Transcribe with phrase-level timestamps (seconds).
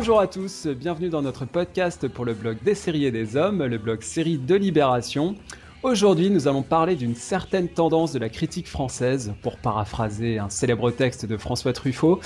[0.00, 3.62] Bonjour à tous, bienvenue dans notre podcast pour le blog des séries et des hommes,
[3.62, 5.34] le blog série de Libération.
[5.82, 10.90] Aujourd'hui, nous allons parler d'une certaine tendance de la critique française, pour paraphraser un célèbre
[10.90, 12.18] texte de François Truffaut.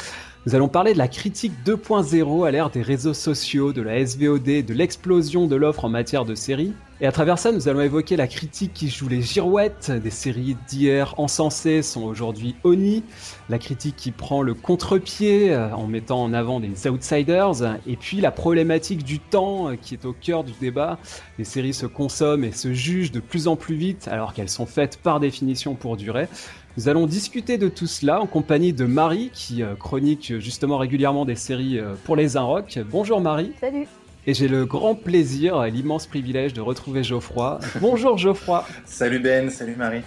[0.46, 4.42] Nous allons parler de la critique 2.0 à l'ère des réseaux sociaux, de la SVOD,
[4.42, 6.74] de l'explosion de l'offre en matière de séries.
[7.00, 9.90] Et à travers ça, nous allons évoquer la critique qui joue les girouettes.
[9.90, 13.02] Des séries d'hier encensées sont aujourd'hui honnies.
[13.48, 17.78] La critique qui prend le contre-pied euh, en mettant en avant des outsiders.
[17.86, 20.98] Et puis la problématique du temps euh, qui est au cœur du débat.
[21.38, 24.66] Les séries se consomment et se jugent de plus en plus vite alors qu'elles sont
[24.66, 26.28] faites par définition pour durer.
[26.76, 31.24] Nous allons discuter de tout cela en compagnie de Marie qui euh, chronique justement régulièrement
[31.24, 32.78] des séries pour les Inrocks.
[32.90, 33.52] Bonjour Marie.
[33.60, 33.86] Salut.
[34.26, 37.60] Et j'ai le grand plaisir, l'immense privilège de retrouver Geoffroy.
[37.80, 38.66] Bonjour Geoffroy.
[38.86, 40.02] salut Ben, salut Marie.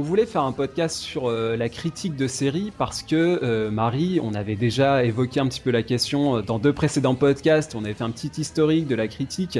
[0.00, 4.18] On voulait faire un podcast sur euh, la critique de séries parce que euh, Marie,
[4.22, 7.84] on avait déjà évoqué un petit peu la question euh, dans deux précédents podcasts, on
[7.84, 9.58] avait fait un petit historique de la critique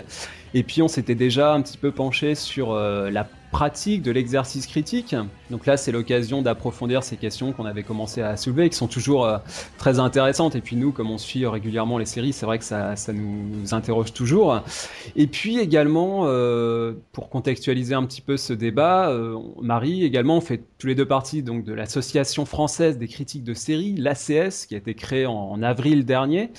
[0.54, 5.14] et puis on s'était déjà un petit peu penché sur la pratique de l'exercice critique.
[5.50, 8.86] Donc là, c'est l'occasion d'approfondir ces questions qu'on avait commencé à soulever et qui sont
[8.86, 9.38] toujours euh,
[9.78, 10.54] très intéressantes.
[10.54, 13.74] Et puis nous, comme on suit régulièrement les séries, c'est vrai que ça, ça, nous
[13.74, 14.62] interroge toujours.
[15.16, 20.62] Et puis également, euh, pour contextualiser un petit peu ce débat, euh, Marie également fait
[20.78, 24.78] tous les deux parties donc de l'association française des critiques de séries, l'ACS, qui a
[24.78, 26.50] été créée en avril dernier.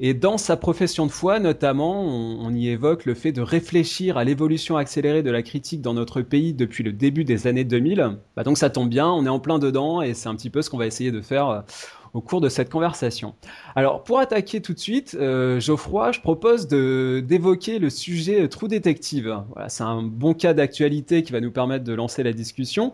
[0.00, 4.24] Et dans sa profession de foi, notamment, on, y évoque le fait de réfléchir à
[4.24, 8.16] l'évolution accélérée de la critique dans notre pays depuis le début des années 2000.
[8.36, 10.62] Bah donc ça tombe bien, on est en plein dedans et c'est un petit peu
[10.62, 11.60] ce qu'on va essayer de faire euh,
[12.12, 13.34] au cours de cette conversation.
[13.76, 18.68] Alors pour attaquer tout de suite, euh, Geoffroy, je propose d'évoquer le sujet euh, Trou
[18.68, 19.42] Détective.
[19.68, 22.92] C'est un bon cas d'actualité qui va nous permettre de lancer la discussion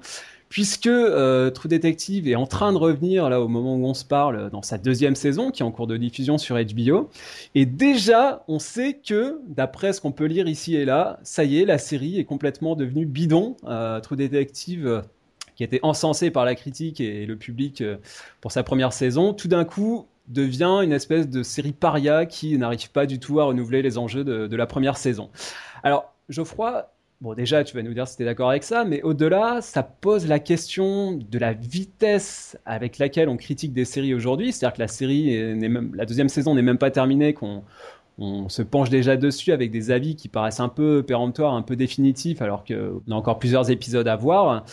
[0.50, 4.04] puisque euh, True Detective est en train de revenir là au moment où on se
[4.04, 7.08] parle dans sa deuxième saison qui est en cours de diffusion sur HBO
[7.54, 11.60] et déjà on sait que d'après ce qu'on peut lire ici et là ça y
[11.60, 13.56] est la série est complètement devenue bidon.
[13.64, 15.02] Euh, True Detective euh,
[15.54, 17.96] qui était encensé par la critique et le public euh,
[18.40, 22.90] pour sa première saison tout d'un coup devient une espèce de série paria qui n'arrive
[22.90, 25.28] pas du tout à renouveler les enjeux de la première saison.
[25.82, 26.88] Alors Geoffroy
[27.20, 29.82] Bon, déjà, tu vas nous dire si tu es d'accord avec ça, mais au-delà, ça
[29.82, 34.52] pose la question de la vitesse avec laquelle on critique des séries aujourd'hui.
[34.52, 37.62] C'est-à-dire que la série, même, la deuxième saison n'est même pas terminée, qu'on
[38.20, 41.74] on se penche déjà dessus avec des avis qui paraissent un peu péremptoires, un peu
[41.74, 44.64] définitifs, alors qu'on a encore plusieurs épisodes à voir.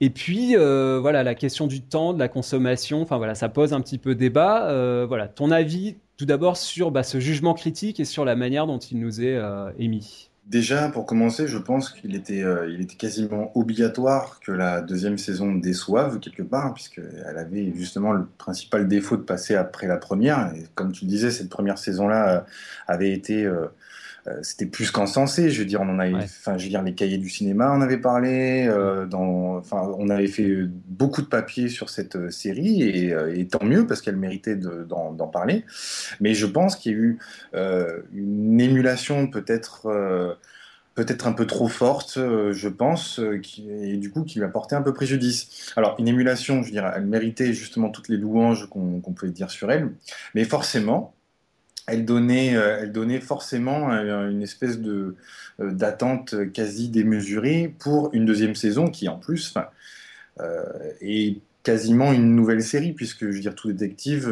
[0.00, 3.72] Et puis, euh, voilà, la question du temps, de la consommation, enfin voilà, ça pose
[3.72, 4.68] un petit peu débat.
[4.68, 8.66] Euh, voilà, ton avis tout d'abord sur bah, ce jugement critique et sur la manière
[8.66, 10.30] dont il nous est euh, émis.
[10.46, 15.16] Déjà, pour commencer, je pense qu'il était, euh, il était quasiment obligatoire que la deuxième
[15.16, 20.52] saison déçoive quelque part, puisqu'elle avait justement le principal défaut de passer après la première.
[20.54, 22.40] Et comme tu le disais, cette première saison-là euh,
[22.86, 23.68] avait été euh,
[24.42, 25.50] c'était plus qu'encensé.
[25.50, 27.80] Je veux dire, on en avait, enfin, je veux dire, les cahiers du cinéma, on
[27.80, 28.66] avait parlé.
[28.66, 33.64] Euh, dans, enfin, on avait fait beaucoup de papiers sur cette euh, série et, tant
[33.64, 35.64] mieux parce qu'elle méritait d'en parler.
[36.20, 37.18] Mais je pense qu'il y a eu
[38.14, 40.38] une émulation peut-être
[40.94, 44.74] peut-être un peu trop forte, je pense, qui, et du coup qui lui a porté
[44.76, 45.72] un peu préjudice.
[45.76, 49.50] Alors, une émulation, je veux dire, elle méritait justement toutes les louanges qu'on pouvait dire
[49.50, 49.90] sur elle,
[50.34, 51.14] mais forcément,
[51.86, 55.16] elle donnait, euh, elle donnait forcément euh, une espèce de
[55.60, 59.54] euh, d'attente quasi démesurée pour une deuxième saison qui, en plus,
[61.00, 64.28] est quasiment une nouvelle série puisque je veux dire tout détective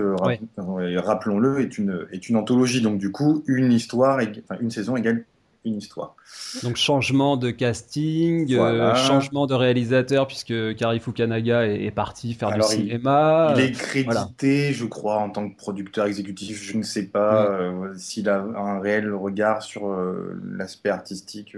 [0.56, 2.80] rappelons-le est une est une anthologie.
[2.82, 5.25] Donc du coup une histoire enfin, une saison égale
[5.64, 6.17] une histoire.
[6.62, 12.62] Donc changement de casting, euh, changement de réalisateur puisque Kari Fukanaga est, parti faire du
[12.62, 13.55] cinéma.
[13.56, 16.62] Il, est crédité, je crois, en tant que producteur exécutif.
[16.62, 21.56] Je ne sais pas euh, s'il a un réel regard sur euh, l'aspect artistique.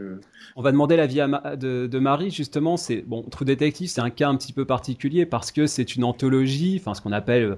[0.56, 1.20] On va demander l'avis
[1.56, 2.76] de, de, Marie justement.
[2.76, 6.04] C'est bon, True Detective, c'est un cas un petit peu particulier parce que c'est une
[6.04, 7.56] anthologie, enfin ce qu'on appelle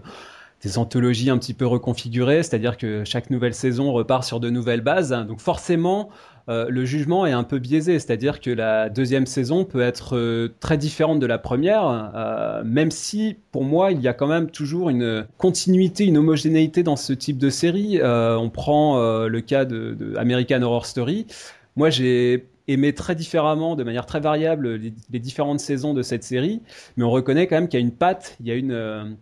[0.63, 4.81] des anthologies un petit peu reconfigurées, c'est-à-dire que chaque nouvelle saison repart sur de nouvelles
[4.81, 5.11] bases.
[5.11, 6.09] Donc forcément,
[6.49, 10.55] euh, le jugement est un peu biaisé, c'est-à-dire que la deuxième saison peut être euh,
[10.61, 14.51] très différente de la première, euh, même si pour moi il y a quand même
[14.51, 18.01] toujours une continuité, une homogénéité dans ce type de série.
[18.03, 21.27] on prend le cas de, American Horror Story.
[21.75, 26.63] Moi j'ai aimé très différemment, de manière très variable, les, différentes saisons de cette série,
[26.97, 29.17] mais on reconnaît quand même qu'il y a une patte, il y a une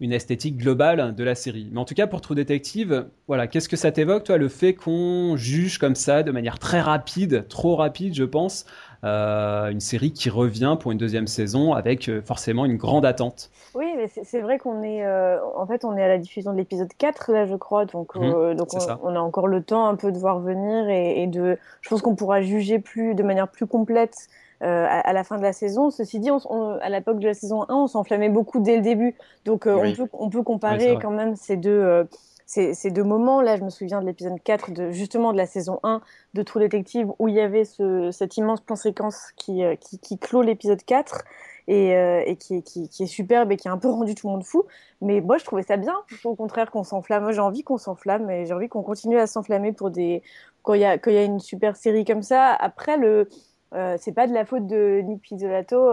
[0.00, 1.68] une esthétique globale de la série.
[1.72, 4.74] Mais en tout cas, pour True Detective, voilà, qu'est-ce que ça t'évoque, toi, le fait
[4.74, 8.66] qu'on juge comme ça, de manière très rapide, trop rapide, je pense,
[9.04, 13.50] euh, une série qui revient pour une deuxième saison avec euh, forcément une grande attente?
[13.74, 16.58] Oui, mais c'est vrai qu'on est, euh, en fait, on est à la diffusion de
[16.58, 18.68] l'épisode 4 là, je crois, donc, mhm, donc
[19.02, 22.16] on, a encore le temps un peu de voir venir et, de, je pense qu'on
[22.16, 24.28] pourra juger plus de manière plus complète.
[24.60, 25.90] À, la fin de la saison.
[25.90, 29.14] Ceci dit, on, à l'époque de la saison 1, on s'enflammait beaucoup dès le début.
[29.44, 32.06] Donc on, peut, on peut comparer quand même ces deux,
[32.46, 33.42] ces, deux moments.
[33.42, 36.00] Là, je me souviens de l'épisode 4, de, justement de la saison 1
[36.34, 39.98] de True Detective, où il y avait ce, cette immense plan séquence qui, euh, qui,
[39.98, 41.24] qui clôt l'épisode 4
[41.68, 44.28] et, euh, et qui, qui, qui, est superbe et qui a un peu rendu tout
[44.28, 44.64] le monde fou.
[45.00, 45.94] Mais moi, je trouvais ça bien,
[46.24, 47.30] au contraire, qu'on s'enflamme.
[47.32, 50.22] J'ai envie qu'on s'enflamme et j'ai envie qu'on continue à s'enflammer pour des...
[50.62, 52.52] quand il y, y a une super série comme ça.
[52.52, 53.28] Après, le...
[53.74, 55.92] Euh, c'est pas de la faute de Nick Pizzolato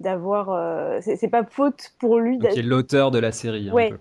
[0.00, 0.50] d'avoir.
[0.50, 2.38] Euh, c'est pas faute pour lui.
[2.38, 3.68] Qui est l'auteur de la série.
[3.68, 3.92] Hein, ouais,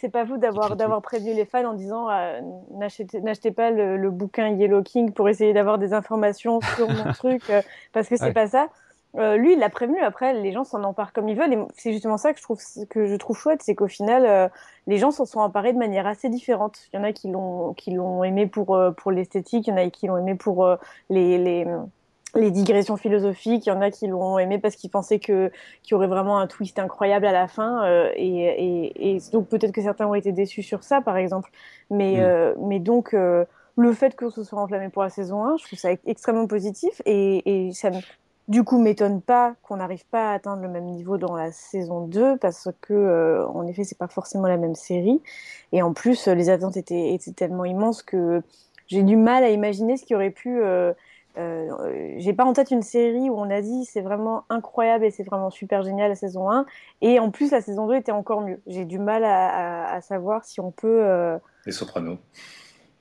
[0.00, 2.40] c'est pas faute d'avoir d'avoir prévenu les fans en disant euh,
[2.72, 7.62] n'achetez pas le, bouquin Yellow King pour essayer d'avoir des informations sur mon truc euh,
[7.92, 8.68] parce que c'est pas ça.
[9.36, 10.00] lui, il l'a prévenu.
[10.00, 11.52] Après, les gens s'en emparent comme ils veulent.
[11.52, 14.50] Et c'est justement ça que je trouve que je trouve chouette, c'est qu'au final,
[14.86, 16.78] les gens s'en sont emparés de manière assez différente.
[16.92, 19.76] Il y en a qui l'ont qui l'ont aimé pour pour l'esthétique, il y en
[19.76, 20.68] a qui l'ont aimé pour
[21.10, 21.66] les, les
[22.34, 23.66] les digressions philosophiques.
[23.66, 25.50] Il y en a qui l'ont aimé parce qu'ils pensaient que
[25.82, 27.84] qu'il y aurait vraiment un twist incroyable à la fin.
[27.84, 31.50] Euh, et, et, donc peut-être que certains ont été déçus sur ça, par exemple.
[31.90, 32.20] Mais, mm.
[32.20, 33.44] euh, mais donc euh,
[33.76, 37.00] le fait que ce soit enflammé pour la saison 1, je trouve ça extrêmement positif.
[37.04, 37.90] Et, et ça
[38.48, 42.06] du coup m'étonne pas qu'on n'arrive pas à atteindre le même niveau dans la saison
[42.06, 45.20] 2 parce que en effet c'est pas forcément la même série.
[45.72, 48.40] Et en plus les attentes étaient, étaient tellement immenses que
[48.86, 50.62] j'ai du mal à imaginer ce qui aurait pu
[51.38, 55.10] euh, j'ai pas en tête une série où on a dit c'est vraiment incroyable et
[55.10, 56.66] c'est vraiment super génial la saison 1
[57.02, 58.60] et en plus la saison 2 était encore mieux.
[58.66, 61.00] J'ai du mal à, savoir si on peut.
[61.02, 61.38] Euh...
[61.66, 62.18] Les Sopranos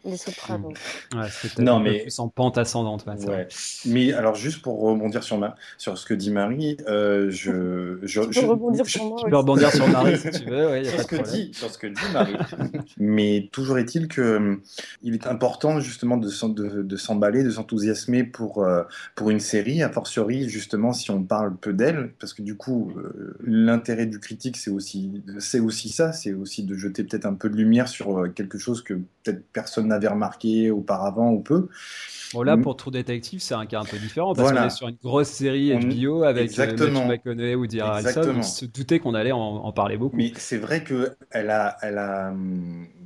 [0.06, 0.74] les sopranos.
[1.14, 1.20] Mmh.
[1.20, 1.28] Ouais,
[1.60, 3.06] non, mais plus en pente ascendante.
[3.08, 3.48] Ouais,
[3.86, 5.56] Mais alors, juste pour rebondir sur, ma...
[5.78, 9.18] sur ce que dit Marie, euh, je, je, tu peux rebondir sur moi.
[9.24, 10.70] Tu peux rebondir sur Marie si tu veux.
[10.70, 12.36] Ouais, sur, ce que dit, sur ce que dit Marie.
[12.98, 14.56] mais toujours est-il que euh,
[15.02, 18.84] il est important justement de, de, de s'emballer, de s'enthousiasmer pour, euh,
[19.16, 22.92] pour une série, a fortiori justement si on parle peu d'elle, parce que du coup,
[22.98, 27.34] euh, l'intérêt du critique, c'est aussi, c'est aussi ça, c'est aussi de jeter peut-être un
[27.34, 31.70] peu de lumière sur quelque chose que peut-être personne n'a avait remarqué auparavant ou peu.
[32.34, 34.88] Bon, là, pour True Detective, c'est un cas un peu différent parce qu'on est sur
[34.88, 37.06] une grosse série HBO avec euh, Exactement.
[37.06, 40.18] McConaughey ou Dira On se doutait qu'on allait en, parler beaucoup.
[40.18, 42.34] Mais c'est vrai qu'elle a, elle a,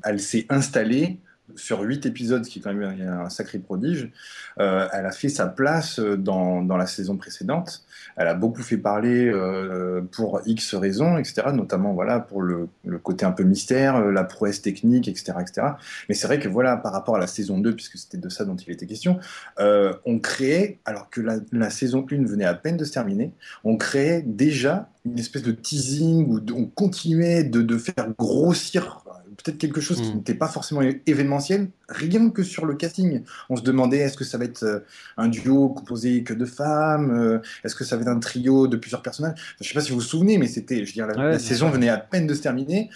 [0.04, 1.20] elle s'est installée
[1.56, 4.12] sur huit épisodes, qui est quand même un sacré prodige,
[4.60, 7.84] euh, elle a fait sa place euh, dans, dans, la saison précédente.
[8.18, 11.44] Elle a beaucoup fait parler euh, pour X raisons, etc.
[11.54, 15.68] Notamment voilà pour le, le, côté un peu mystère, la prouesse technique, etc., etc.
[16.07, 18.44] Mais c'est vrai que voilà par rapport à la saison 2, puisque c'était de ça
[18.45, 19.19] dont il était question,
[19.57, 23.31] on créait, alors que la, la, saison 1 venait à peine de se terminer,
[23.63, 29.04] on créait déjà une espèce de teasing où on continuait de, de faire grossir
[29.44, 30.18] peut-être quelque chose qui hmm.
[30.18, 33.24] n'était pas forcément événementiel, rien que sur le casting.
[33.50, 34.80] On se demandait est-ce que ça va être euh,
[35.18, 38.78] un duo composé que de femmes, euh, est-ce que ça va être un trio de
[38.78, 39.40] plusieurs personnages?
[39.60, 41.69] je ne sais pas si vous vous souvenez, mais c'était, je veux dire, la, saison
[41.69, 42.90] venait à peine de se terminer.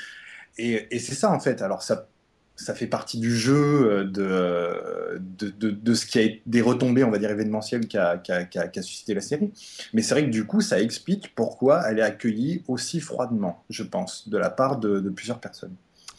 [0.58, 1.62] Et, et c'est ça en fait.
[1.62, 2.08] Alors ça,
[2.56, 7.04] ça fait partie du jeu euh, de, de, de, de, ce qui a des retombées,
[7.04, 9.52] on va dire, événementielles qu'a qu suscité la série.
[9.94, 13.84] Mais c'est vrai que du coup, ça explique pourquoi elle est accueillie aussi froidement, je
[13.84, 15.76] pense, de la part de, plusieurs personnes.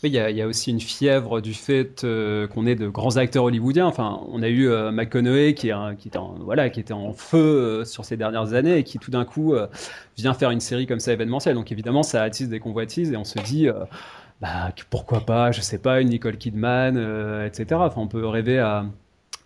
[0.08, 3.86] Il y, a, aussi une fièvre du fait euh, qu'on est de grands acteurs hollywoodiens.
[3.86, 7.38] Enfin, on a eu euh, McConaughey qui, est était en, voilà, qui était en feu
[7.38, 9.54] euh, sur ces dernières années et qui tout d'un coup
[10.16, 11.54] vient faire une série comme ça événementielle.
[11.54, 13.68] Donc évidemment, ça attise des convoitises et on se dit,
[14.40, 16.96] bah, pourquoi pas, je sais pas, une Nicole Kidman,
[17.46, 17.80] etc.
[17.80, 18.84] Enfin, on peut rêver à,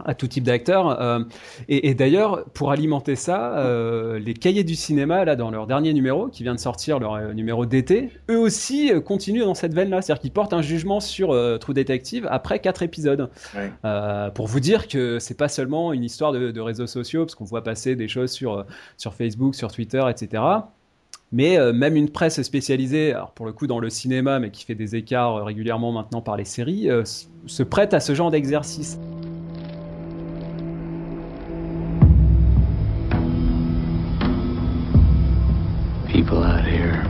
[0.04, 1.00] à tout type d'acteurs.
[1.00, 1.20] Euh,
[1.68, 5.92] et, et d'ailleurs, pour alimenter ça, euh, les cahiers du cinéma, là, dans leur dernier
[5.92, 10.02] numéro, qui vient de sortir, leur euh, numéro d'été, eux aussi continuent dans cette veine-là.
[10.02, 11.28] C'est-à-dire qu'ils portent un jugement sur
[11.58, 13.30] True Detective après quatre épisodes.
[13.54, 13.70] Ouais.
[14.34, 17.44] pour vous dire que c'est pas seulement une histoire de, de réseaux sociaux, parce qu'on
[17.44, 18.64] voit passer des choses sur,
[18.96, 20.42] sur Facebook, sur Twitter, etc.
[21.32, 24.74] Mais même une presse spécialisée, alors pour le coup dans le cinéma, mais qui fait
[24.74, 26.88] des écarts régulièrement maintenant par les séries,
[27.46, 28.98] se prête à ce genre d'exercice.
[36.28, 37.02] People out here.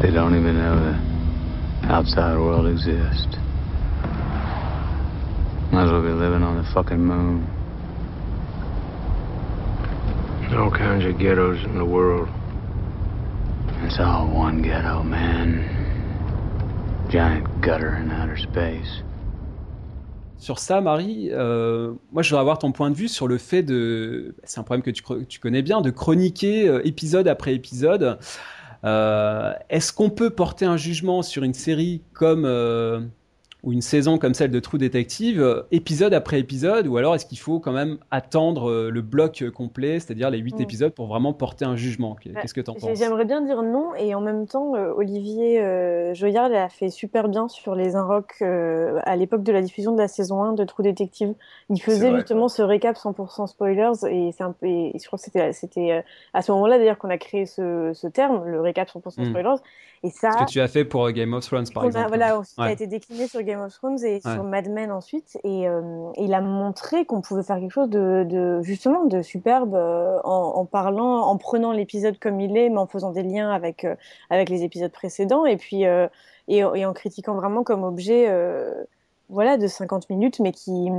[0.00, 3.36] They don't even know the outside world exists.
[5.70, 7.44] Might as well be living on the fucking moon.
[10.40, 12.30] There's all kinds of ghettos in the world.
[13.84, 15.68] It's all one ghetto, man.
[17.10, 19.02] giant gutter in outer space.
[20.38, 23.62] Sur ça, Marie, euh, moi je voudrais avoir ton point de vue sur le fait
[23.62, 28.18] de, c'est un problème que tu, connais bien, de chroniquer euh, épisode après épisode.
[28.84, 32.44] Euh, est-ce qu'on peut porter un jugement sur une série comme
[33.64, 37.24] ou une saison comme celle de True Detective, euh, épisode après épisode, ou alors est-ce
[37.24, 40.62] qu'il faut quand même attendre euh, le bloc complet, c'est-à-dire les huit mm.
[40.62, 42.16] épisodes, pour vraiment porter un jugement?
[42.26, 42.98] Bah, Qu'est-ce que tu en penses?
[42.98, 45.62] J'aimerais bien dire non, et en même temps, euh, Olivier
[46.14, 50.08] Joyard a fait super bien sur les Inrocks à l'époque de la diffusion de la
[50.08, 51.34] saison 1 de True Detective.
[51.70, 55.24] Il faisait justement ce récap 100% spoilers, et, c'est un peu, et je crois que
[55.24, 56.04] c'était, c'était
[56.34, 59.30] à ce moment-là d'ailleurs qu'on a créé ce, ce, terme, le récap 100% mm.
[59.30, 59.62] spoilers.
[60.04, 62.08] Et ça, ce que tu as fait pour Game of Thrones, par exemple.
[62.08, 65.38] voilà, ça a été décliné sur Game of Thrones et sur Mad Men ensuite.
[65.44, 70.20] Et, euh, il a montré qu'on pouvait faire quelque chose de, justement de superbe euh,
[70.24, 73.94] en, parlant, en prenant l'épisode comme il est, mais en faisant des liens avec, euh,
[74.30, 75.44] avec les épisodes précédents.
[75.46, 78.28] Et puis et, et, en critiquant vraiment comme objet
[79.30, 80.90] voilà, de 50 minutes, mais qui,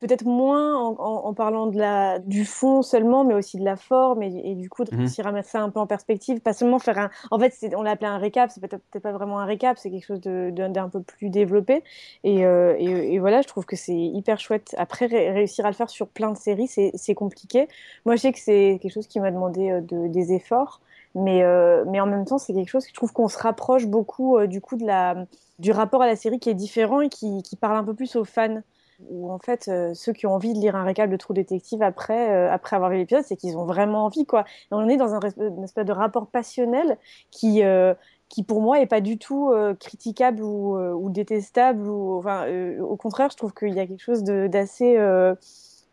[0.00, 4.54] peut-être moins en, parlant de la, du fond seulement, mais aussi de la forme et,
[4.54, 7.10] du coup de réussir à mettre ça un peu en perspective, pas seulement faire un.
[7.30, 10.06] En fait, on l'a appelé un récap, c'est peut-être pas vraiment un récap, c'est quelque
[10.06, 11.82] chose d'un peu plus développé.
[12.24, 14.74] Euh, et, et, voilà, je trouve que c'est hyper chouette.
[14.78, 17.68] Après, réussir à le faire sur plein de séries, c'est compliqué.
[18.06, 20.80] Moi, je sais que c'est quelque chose qui m'a demandé euh, de, des efforts.
[21.14, 23.86] Mais, euh, mais en même temps, c'est quelque chose que je trouve qu'on se rapproche
[23.86, 25.26] beaucoup du coup de la,
[25.58, 28.14] du rapport à la série qui est différent et qui, qui parle un peu plus
[28.14, 28.60] aux fans
[29.00, 31.82] où en fait euh, ceux qui ont envie de lire un récap de True Detective
[31.82, 34.44] après euh, après avoir vu l'épisode c'est qu'ils ont vraiment envie quoi.
[34.70, 36.98] On est dans un une espèce de rapport passionnel
[37.30, 37.94] qui euh,
[38.28, 39.50] qui pour moi est pas du tout
[39.80, 42.46] critiquable ou, ou, détestable ou enfin
[42.78, 44.98] au contraire je trouve qu'il y a quelque chose d'assez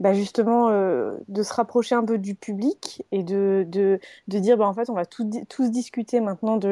[0.02, 4.68] bah justement de se rapprocher un peu du public et de, de, de dire bah
[4.68, 6.68] en fait on va tout, tous discuter maintenant de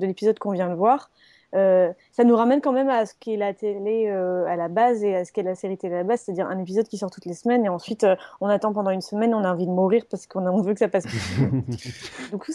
[0.00, 1.10] l'épisode qu'on vient de voir
[1.54, 5.04] euh, ça nous ramène quand même à ce qu'est la télé euh, à la base
[5.04, 7.10] et à ce qu'est la série télé à la base, c'est-à-dire un épisode qui sort
[7.10, 9.70] toutes les semaines et ensuite euh, on attend pendant une semaine, on a envie de
[9.70, 11.04] mourir parce qu'on veut que ça passe.
[12.30, 12.52] du coup,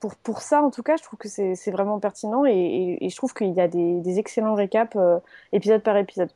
[0.00, 3.16] pour, pour ça en tout cas, je trouve que c'est, vraiment pertinent et, et, je
[3.16, 4.96] trouve qu'il y a des, des excellents récaps
[5.52, 6.28] épisode par épisode.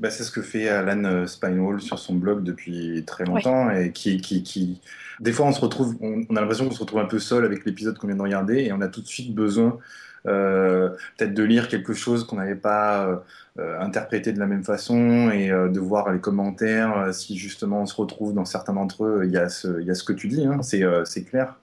[0.00, 4.20] Bah, c'est ce que fait Alan Spinewall sur son blog depuis très longtemps et qui,
[4.20, 4.80] qui, qui,
[5.20, 7.44] des fois on se retrouve, on, on a l'impression qu'on se retrouve un peu seul
[7.44, 9.78] avec l'épisode qu'on vient de regarder et on a tout de suite besoin
[10.24, 13.16] peut-être de lire quelque chose qu'on n'avait pas euh,
[13.58, 17.94] euh, interprété de la même façon et de voir les commentaires, si justement on se
[17.94, 20.28] retrouve dans certains d'entre eux, il y, a ce, il y a ce que tu
[20.28, 21.56] dis, hein, c'est clair.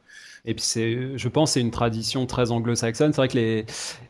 [0.46, 3.12] Et puis c'est, je pense, c'est une tradition très anglo-saxonne.
[3.12, 3.66] C'est vrai que les,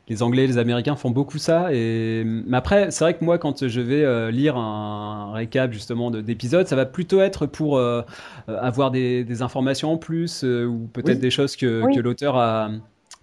[0.08, 1.74] les Anglais, les Américains font beaucoup ça.
[1.74, 6.68] Et mais après, c'est vrai que moi, quand je vais lire un récap justement d'épisodes,
[6.68, 7.82] ça va plutôt être pour
[8.48, 12.70] avoir des, des, informations en plus ou peut-être des choses que, que l'auteur a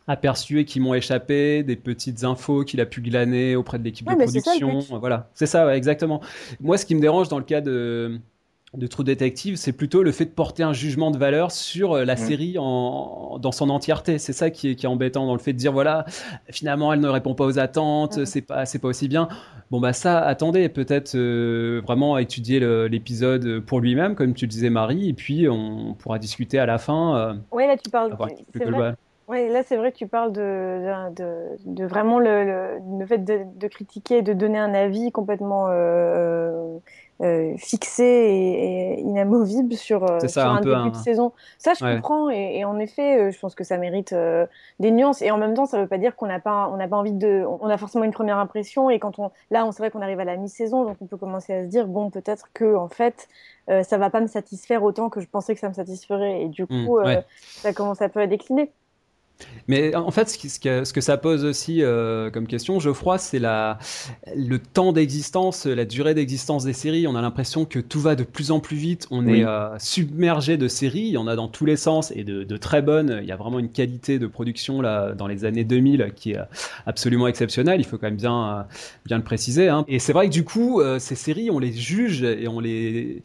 [0.06, 4.08] aperçus et qui m'ont échappé, des petites infos qu'il a pu glaner auprès de l'équipe
[4.08, 4.78] de production.
[5.00, 6.20] voilà, c'est ça, exactement.
[6.60, 8.20] Moi, ce qui me dérange dans le cas de,
[8.74, 12.04] de True Detective, c'est plutôt le fait de porter un jugement de valeur sur euh,
[12.04, 14.18] la série en, dans son entièreté.
[14.18, 16.04] C'est ça qui est, qui est, embêtant dans le fait de dire voilà,
[16.50, 19.28] finalement, elle ne répond pas aux attentes, c'est pas, c'est pas aussi bien.
[19.72, 24.70] Bon bah ça, attendez, peut-être euh, vraiment étudier l'épisode pour lui-même, comme tu le disais
[24.70, 27.16] Marie, et puis on pourra discuter à la fin.
[27.16, 28.16] Euh, oui, là tu parles.
[28.54, 28.94] C'est vrai.
[29.28, 33.40] Oui, là c'est vrai que tu parles de, de, de vraiment le, le, fait de,
[33.56, 36.78] de, critiquer, de donner un avis complètement euh,
[37.22, 41.32] euh, fixé et, inamovible sur, euh, sur un, début de saison.
[41.58, 44.46] Ça, je comprends et, et, en effet, euh, je pense que ça mérite euh,
[44.80, 45.22] des nuances.
[45.22, 46.96] Et en même temps, ça ne veut pas dire qu'on n'a pas, on n'a pas
[46.96, 48.90] envie de, on a forcément une première impression.
[48.90, 51.16] Et quand on, là, on sait vrai qu'on arrive à la mi-saison, donc on peut
[51.16, 53.28] commencer à se dire bon, peut-être que en fait,
[53.70, 56.42] euh, ça va pas me satisfaire autant que je pensais que ça me satisferait.
[56.42, 56.98] Et du mmh, coup,
[57.38, 58.72] ça commence un peu à décliner.
[59.68, 64.92] Mais en fait, ce, que, ça pose aussi euh, comme question, Geoffroy, c'est le temps
[64.92, 67.06] d'existence, la durée d'existence des séries.
[67.06, 69.08] On a l'impression que tout va de plus en plus vite.
[69.10, 71.00] On est euh, submergé de séries.
[71.00, 73.18] Il y en a dans tous les sens et de, très bonnes.
[73.22, 76.38] Il y a vraiment une qualité de production là dans les années 2000 qui est
[76.86, 77.80] absolument exceptionnelle.
[77.80, 78.66] Il faut quand même bien,
[79.04, 79.68] bien le préciser.
[79.68, 79.84] Hein.
[79.88, 83.22] Et c'est vrai que du coup, euh, ces séries, on les juge et on les,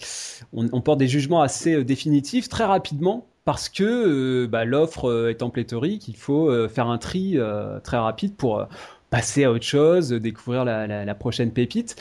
[0.53, 5.49] on porte des jugements assez définitifs très rapidement parce que euh, bah, l'offre euh, en
[5.49, 7.37] pléthorique, il faut euh, faire un tri
[7.83, 8.67] très rapide pour
[9.09, 11.95] passer à autre chose, découvrir la, prochaine pépite.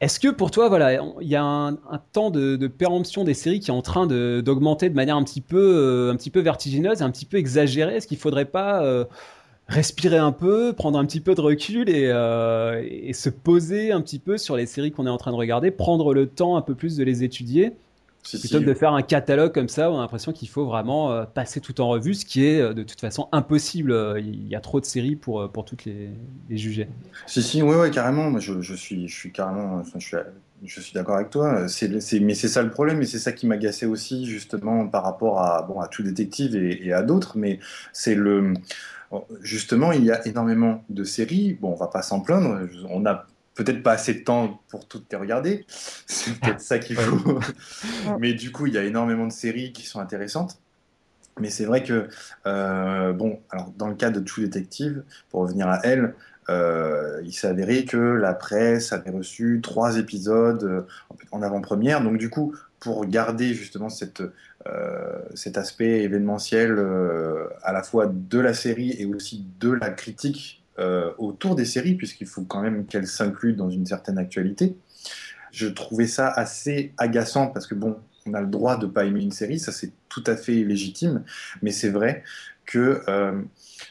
[0.00, 1.78] Est-ce que pour toi, voilà, il y a un,
[2.12, 6.14] temps de, péremption des séries qui est en train d'augmenter de, manière un petit peu,
[6.34, 7.96] vertigineuse, un petit peu exagérée?
[7.96, 8.84] Est-ce qu'il faudrait pas
[9.66, 14.36] respirer un peu, prendre un petit peu de recul et se poser un petit peu
[14.36, 16.96] sur les séries qu'on est en train de regarder, prendre le temps un peu plus
[16.96, 17.72] de les étudier?
[18.24, 21.24] Plutôt que de faire un catalogue comme ça, on a l'impression qu'il faut vraiment euh,
[21.24, 23.92] passer tout en revue, ce qui est euh, de toute façon impossible.
[23.92, 26.10] Euh, il y a trop de séries pour, pour toutes les,
[26.48, 26.88] les juger.
[27.26, 28.30] Si, si, oui, ouais, carrément.
[28.30, 30.16] Moi, je, je, suis, je suis carrément, je suis,
[30.64, 31.68] je suis d'accord avec toi.
[31.68, 31.88] C'est,
[32.20, 35.62] mais c'est ça le problème, et c'est ça qui m'agaçait aussi, justement, par rapport à,
[35.62, 37.36] bon, à tout détective et, et à d'autres.
[37.36, 37.60] Mais
[37.92, 38.54] c'est le.
[39.42, 41.56] Justement, il y a énormément de séries.
[41.60, 42.66] Bon, on va pas s'en plaindre.
[42.90, 45.64] On a peut-être pas assez de temps pour toutes les regarder.
[45.68, 47.38] C'est peut-être ça qu'il faut.
[48.18, 50.58] Mais du coup, il y a énormément de séries qui sont intéressantes.
[51.40, 52.08] Mais c'est vrai que,
[52.46, 56.14] euh, bon, alors dans le cas de True Detective, pour revenir à elle,
[56.48, 60.82] euh, il s'est avéré que la presse avait reçu trois épisodes euh,
[61.32, 62.02] en avant-première.
[62.02, 64.22] Donc du coup, pour garder justement cette,
[64.66, 69.90] euh, cet aspect événementiel euh, à la fois de la série et aussi de la
[69.90, 74.76] critique euh, autour des séries, puisqu'il faut quand même qu'elles s'incluent dans une certaine actualité.
[75.52, 79.22] Je trouvais ça assez agaçant parce que bon, on a le droit de pas aimer
[79.22, 81.22] une série, ça c'est tout à fait légitime,
[81.62, 82.24] mais c'est vrai
[82.66, 83.40] que euh,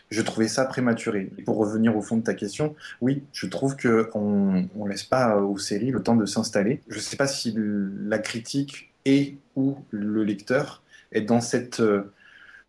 [0.10, 1.30] je trouvais ça prématuré.
[1.46, 5.58] Pour revenir au fond de ta question, oui, je trouve que on, laisse pas aux
[5.58, 6.82] séries le temps de s'installer.
[6.88, 12.12] Je sais pas si la critique et ou le lecteur est dans cette euh,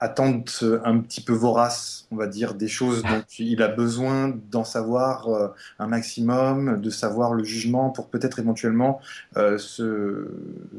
[0.04, 4.64] attente un petit peu vorace, on va dire, des choses dont il a besoin d'en
[4.64, 9.00] savoir euh, un maximum, de savoir le jugement pour peut-être éventuellement
[9.36, 10.28] euh, se,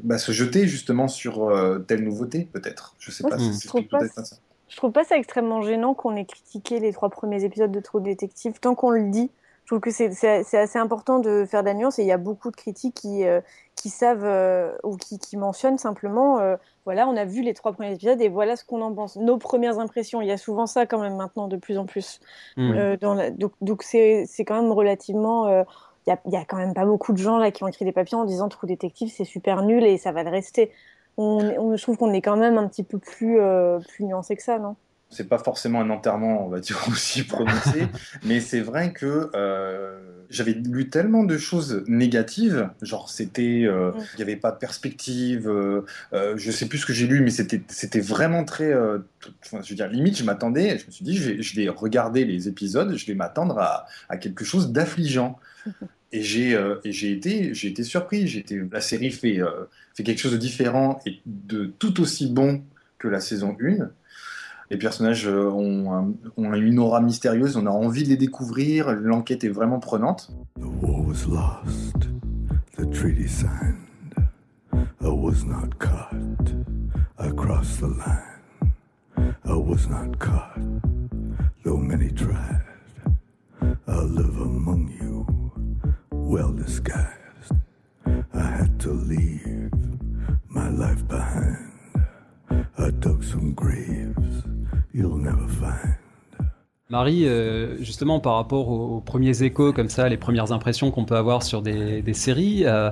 [0.03, 2.95] bah, se jeter justement sur euh, telle nouveauté, peut-être.
[2.99, 3.37] Je sais pas.
[3.39, 4.23] si je, trouve pas ça.
[4.69, 7.99] je trouve pas ça extrêmement gênant qu'on ait critiqué les trois premiers épisodes de Trop
[7.99, 9.31] Détective, tant qu'on le dit.
[9.65, 12.19] Je trouve que c'est assez important de faire de la nuance et il y a
[12.19, 13.41] beaucoup de critiques qui, euh,
[13.75, 16.55] qui savent euh, ou qui, qui, mentionnent simplement, euh,
[16.85, 19.15] voilà, on a vu les trois premiers épisodes et voilà ce qu'on en pense.
[19.15, 22.19] Nos premières impressions, il y a souvent ça quand même maintenant de plus en plus.
[22.57, 22.97] Mmh.
[22.97, 25.49] Dans la, donc c'est quand même relativement...
[26.07, 27.83] Il y, a, y, a, quand même pas beaucoup de gens là qui ont écrit
[27.83, 30.71] des papiers en disant Trou Détective c'est super nul et ça va le rester.
[31.17, 33.39] On, on, je trouve qu'on est quand même un petit peu plus,
[33.87, 34.75] plus nuancé que ça, non?
[35.15, 37.87] C'est pas forcément un enterrement, on va dire aussi prononcé,
[38.25, 39.97] mais c'est vrai que euh,
[40.29, 45.49] j'avais lu tellement de choses négatives, genre c'était, euh, il n'y avait pas de perspective,
[45.49, 48.99] euh, euh, je sais plus ce que j'ai lu, mais c'était c'était vraiment très, euh,
[49.41, 52.25] je veux dire limite, je m'attendais, je me suis dit, je vais, je vais regarder
[52.25, 55.39] les épisodes, je vais m'attendre à, à, quelque chose d'affligeant.
[56.11, 58.37] Et j'ai euh, été j'ai été surpris.
[58.37, 59.41] Été la série fait
[59.95, 62.63] fait quelque chose de différent et de tout aussi bon
[62.99, 63.89] que la saison 1
[64.69, 69.43] les personnages euh, ont, ont, une aura mystérieuse, on a envie de les découvrir, l'enquête
[69.43, 70.31] est vraiment prenante.
[70.59, 72.07] The war was lost,
[72.77, 73.87] the treaty signed,
[74.73, 76.53] I was not caught,
[77.19, 78.73] I crossed the line,
[79.45, 80.59] I was not caught,
[81.63, 82.63] though many tried,
[83.87, 85.25] I live among you,
[86.11, 87.53] well disguised,
[88.33, 89.71] I had to leave
[90.49, 91.71] my life behind.
[92.77, 94.44] I dug some graves.
[96.91, 101.15] Marie, euh, justement par rapport aux, premiers échos comme ça, les premières impressions qu'on peut
[101.15, 102.91] avoir sur des, séries, euh,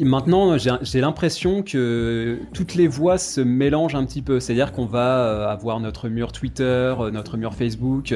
[0.00, 4.40] maintenant j'ai l'impression que toutes les voix se mélangent un petit peu.
[4.40, 8.12] C'est-à-dire qu'on va euh, avoir notre mur Twitter, notre mur Facebook,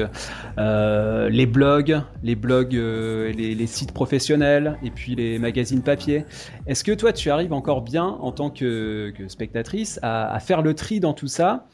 [0.57, 6.25] les blogs, les blogs, les, sites professionnels et puis les magazines papier.
[6.67, 10.61] Est-ce que toi tu arrives encore bien en tant que, que spectatrice à, à faire
[10.61, 11.67] le tri dans tout ça?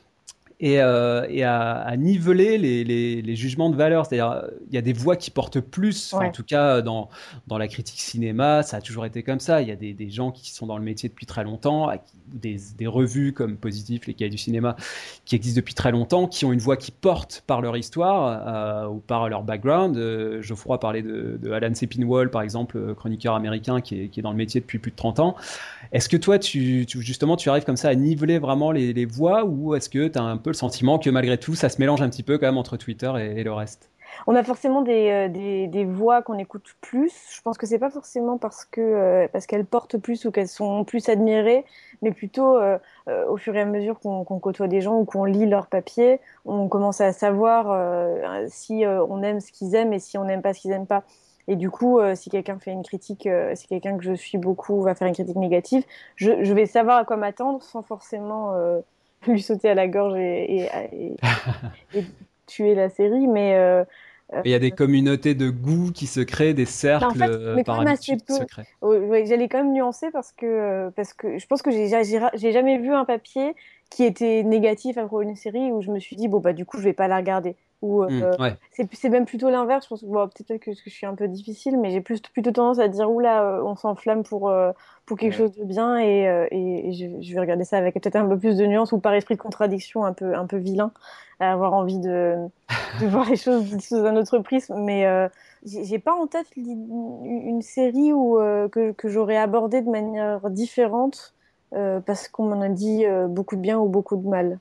[0.60, 4.06] Et, euh, et à, à, niveler les, les, les, jugements de valeur.
[4.06, 6.28] C'est-à-dire, il y a des voix qui portent plus, ouais.
[6.28, 7.10] en tout cas dans,
[7.48, 9.62] dans la critique cinéma, ça a toujours été comme ça.
[9.62, 11.90] Il y a des, des gens qui sont dans le métier depuis très longtemps,
[12.28, 14.76] des, des revues comme Positif, les cahiers du cinéma,
[15.26, 18.88] qui existent depuis très longtemps, qui ont une voix qui porte par leur histoire euh,
[18.90, 19.96] ou par leur background.
[19.96, 24.24] Euh, Geoffroy parlait de, de Alan Sepinwall, par exemple, chroniqueur américain qui est, qui est
[24.24, 25.36] dans le métier depuis plus de 30 ans.
[25.92, 29.74] Est-ce que toi, tu, justement, tu arrives comme ça à niveler vraiment les, voix ou
[29.76, 32.10] est-ce que tu as un peu le sentiment que malgré tout, ça se mélange un
[32.10, 33.90] petit peu quand même entre Twitter et, le reste?
[34.28, 37.12] On a forcément des, euh, des, voix qu'on écoute plus.
[37.36, 40.48] Je pense que c'est pas forcément parce que euh, parce qu'elles portent plus ou qu'elles
[40.48, 41.64] sont plus admirées,
[42.02, 42.78] mais plutôt euh,
[43.28, 46.20] au fur et à mesure qu'on qu côtoie des gens ou qu'on lit leurs papiers,
[46.46, 47.68] on commence à savoir
[48.50, 51.04] si on aime ce qu'ils aiment et si on n'aime pas ce qu'ils aiment pas.
[51.50, 54.38] Et du coup, euh, si quelqu'un fait une critique, euh, si quelqu'un que je suis
[54.38, 55.84] beaucoup va faire une critique négative,
[56.16, 58.80] je, je vais savoir à quoi m'attendre sans forcément euh,
[59.28, 61.16] lui sauter à la gorge et, et, et,
[62.00, 62.06] et
[62.46, 63.28] tuer la série.
[63.28, 63.84] Mais
[64.46, 67.64] il y a des communautés de goût qui se créent, des cercles en fait, mais
[67.64, 68.68] par habitude qui se créent.
[68.84, 72.94] Oui, J'allais quand même nuancer parce que, parce que je pense que j'ai jamais vu
[72.94, 73.56] un papier
[73.90, 76.78] qui était négatif à une série où je me suis dit, bon, bah, du coup,
[76.78, 77.56] je vais pas la regarder.
[77.82, 78.32] Ou mmh,
[78.92, 79.86] c'est même plutôt l'inverse.
[79.86, 80.02] Je pense
[80.36, 83.62] peut-être que, je suis un peu difficile, mais j'ai plus plutôt tendance à dire oula,
[83.64, 84.52] on s'enflamme pour
[85.06, 88.38] pour quelque chose de bien et, et, je, vais regarder ça avec peut-être un peu
[88.38, 90.92] plus de nuance ou par esprit de contradiction un peu un peu vilain,
[91.40, 92.36] à avoir envie de,
[93.00, 94.76] de voir les choses sous un autre prisme.
[94.80, 95.08] Mais
[95.66, 98.36] j'ai pas en tête une, série où,
[98.72, 101.34] que, que j'aurais abordé de manière différente
[101.74, 104.60] euh, parce qu'on m'en a dit euh, beaucoup de bien ou beaucoup de mal.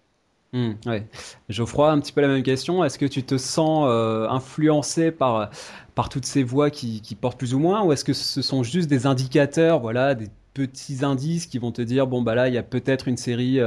[0.53, 1.07] Mmh, ouais.
[1.49, 2.85] Geoffroy, un petit peu la même question.
[2.85, 5.51] Est-ce que tu te sens euh, influencé par,
[5.95, 8.63] par toutes ces voix qui, qui, portent plus ou moins, ou est-ce que ce sont
[8.63, 12.55] juste des indicateurs, voilà, des petits indices qui vont te dire bon bah là il
[12.55, 13.61] y a peut-être une série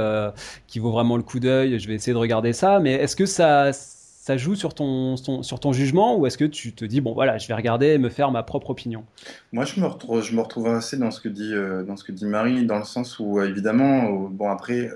[0.66, 2.80] qui vaut vraiment le coup d'œil, je vais essayer de regarder ça.
[2.80, 3.72] Mais est-ce que ça
[4.22, 7.38] ça joue sur ton, sur ton jugement ou est-ce que tu te dis bon voilà
[7.38, 9.04] je vais regarder et me faire ma propre opinion?
[9.50, 12.04] Moi je me retrouve je me retrouve assez dans ce que dit euh, dans ce
[12.04, 14.88] que dit Marie dans le sens où euh, évidemment euh, bon après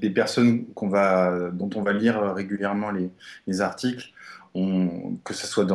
[0.00, 3.10] les personnes dont on va lire régulièrement les,
[3.46, 4.12] les articles
[5.24, 5.66] que ce soit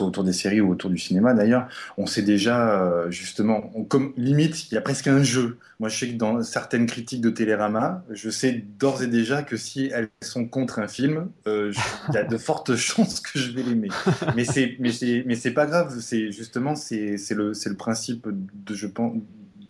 [0.00, 4.70] autour des séries ou autour du cinéma d'ailleurs, on sait déjà euh, justement, comme limite,
[4.70, 5.58] il y a presque un jeu.
[5.80, 9.56] Moi, je sais que dans certaines critiques de Télérama, je sais d'ores et déjà que
[9.56, 11.72] si elles sont contre un film, euh,
[12.08, 13.88] il y a de fortes chances que je vais l'aimer.
[14.36, 15.98] Mais c'est, mais pas grave.
[16.00, 19.14] C'est justement, le, c'est le principe de, je pense,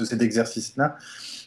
[0.04, 0.96] cet exercice-là.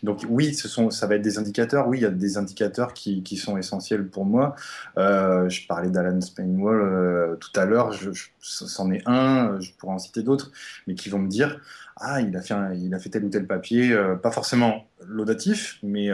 [0.04, 1.88] Donc oui, ce sont, ça va être des indicateurs.
[1.88, 4.56] Oui, il y a des indicateurs qui, qui sont essentiels pour moi.
[4.98, 7.92] Euh, je parlais d'Alan Spainwall euh, tout à l'heure.
[7.92, 9.60] Je, c'en est un.
[9.60, 10.52] Je pourrais en citer d'autres,
[10.88, 11.60] mais qui vont me dire
[11.98, 15.80] ah il a fait il a fait tel ou tel papier, euh, pas forcément laudatif,
[15.84, 16.10] mais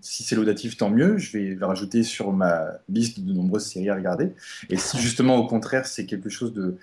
[0.00, 1.18] si c'est laudatif tant mieux.
[1.18, 4.32] Je vais rajouter sur ma liste de nombreuses séries à regarder.
[4.68, 6.76] Et si justement au contraire c'est quelque chose de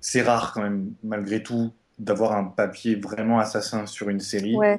[0.00, 4.56] c'est rare quand même malgré tout d'avoir un papier vraiment assassin sur une série.
[4.56, 4.78] Ouais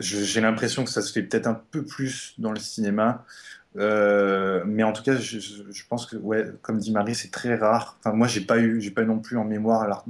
[0.00, 3.24] j'ai l'impression que ça se fait peut-être un peu plus dans le cinéma.
[3.78, 7.98] Euh, mais en tout cas, je, pense que, ouais, comme dit Marie, c'est très rare.
[7.98, 10.04] Enfin, moi, j'ai pas eu, j'ai pas non plus en mémoire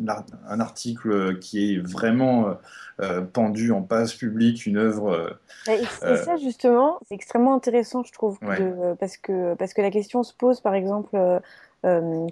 [0.48, 2.54] un article qui est vraiment euh,
[3.00, 5.36] euh, pendu en passe publique, une œuvre.
[5.66, 10.32] et, ça, justement, c'est extrêmement intéressant, je trouve, parce que parce que la question se
[10.32, 11.18] pose, par exemple.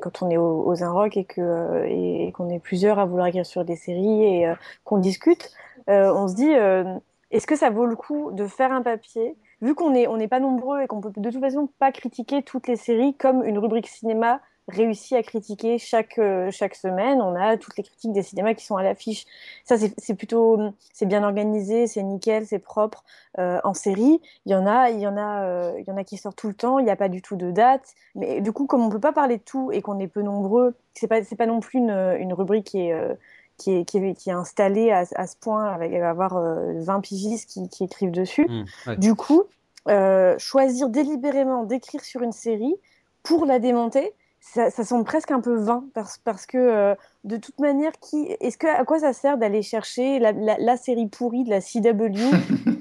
[0.00, 3.46] Quand on est aux, aux Rock et que et, qu'on est plusieurs à vouloir écrire
[3.46, 4.52] sur des séries et
[4.84, 5.52] qu'on discute,
[5.88, 6.98] euh, on se dit, euh,
[7.30, 10.28] est-ce que ça vaut le coup de faire un papier Vu qu'on n'est on n'est
[10.28, 13.58] pas nombreux et qu'on peut de toute façon pas critiquer toutes les séries comme une
[13.58, 17.20] rubrique cinéma réussit à critiquer chaque, euh, chaque semaine.
[17.20, 19.26] On a toutes les critiques des cinémas qui sont à l'affiche.
[19.64, 20.58] Ça, c'est plutôt,
[20.92, 23.04] c'est bien organisé, c'est nickel, c'est propre.
[23.38, 26.16] en série, il y en a, il y en a, il y en a qui
[26.16, 26.78] sortent tout le temps.
[26.78, 27.94] Il n'y a pas du tout de date.
[28.14, 30.74] Mais du coup, comme on peut pas parler de tout et qu'on est peu nombreux,
[30.94, 33.16] c'est pas, c'est pas non plus une, une rubrique qui est
[33.56, 36.34] qui est, qui est, qui est installé à, à, ce point, avec il va avoir
[36.34, 38.46] 20 euh, pigistes qui, qui, écrivent dessus.
[38.48, 39.44] Mmh, du coup,
[39.88, 42.74] euh, choisir délibérément d'écrire sur une série
[43.22, 44.12] pour la démonter,
[44.44, 48.66] ça, semble presque un peu vain parce, que euh, de toute manière, qui, est-ce que
[48.66, 52.20] à quoi ça sert d'aller chercher la, série pourrie de la CW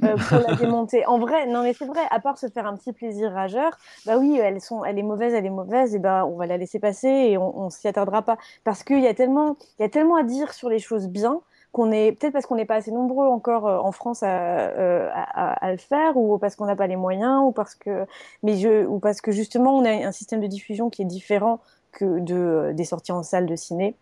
[0.03, 1.05] euh, pour la démonter?
[1.05, 2.01] En vrai, non mais c'est vrai.
[2.11, 5.33] À part se faire un petit plaisir rageur, bah oui, elles sont, elle est mauvaise,
[5.33, 8.21] elle est mauvaise, et ben on va la laisser passer et on, on s'y attardera
[8.21, 11.07] pas parce qu'il y a tellement, il y a tellement à dire sur les choses
[11.07, 11.41] bien
[11.73, 15.51] qu'on est peut-être parce qu'on n'est pas assez nombreux encore euh, en France euh, à,
[15.51, 18.05] à, à, le faire ou parce qu'on n'a pas les moyens ou parce que
[18.43, 21.59] mais je ou parce que justement on a un système de diffusion qui est différent
[21.91, 23.95] que de des sorties en salle de ciné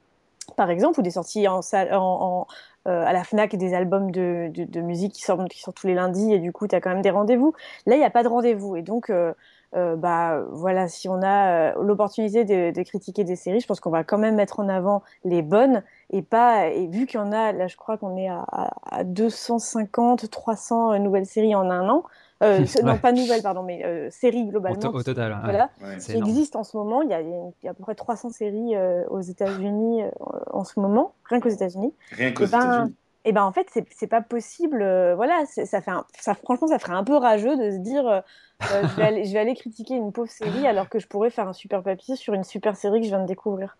[0.55, 2.45] par exemple ou des sorties en salle en,
[2.87, 5.87] euh, à la Fnac des albums de, de, de, musique qui sortent qui sortent tous
[5.87, 7.53] les lundis et du coup tu as quand même des rendez-vous.
[7.85, 9.33] Là il n'y a pas de rendez-vous et donc euh,
[9.73, 13.89] bah voilà, si on a euh, l'opportunité de, de, critiquer des séries, je pense qu'on
[13.89, 17.31] va quand même mettre en avant les bonnes et pas et vu qu'il y en
[17.31, 18.45] a, là je crois qu'on est à,
[18.83, 22.03] à, 250, 300 nouvelles séries en un an.
[22.43, 24.89] Euh, Non, pas nouvelles, pardon, mais euh, séries globalement.
[24.89, 27.01] Au, total, voilà, qui existent en ce moment.
[27.03, 27.29] Il y, a, il
[27.63, 28.73] y, a, à peu près 300 séries
[29.09, 30.03] aux États-Unis
[30.51, 31.93] en ce moment, rien qu'aux États-Unis.
[32.11, 35.91] Rien qu'aux ben, États-Unis et ben en fait c'est pas possible euh, voilà ça fait
[36.19, 38.19] ça franchement ça ferait un peu rageux de se dire euh,
[38.71, 41.29] euh, je, vais aller, je, vais aller, critiquer une pauvre série alors que je pourrais
[41.29, 43.77] faire un super papier sur une super série que je viens de découvrir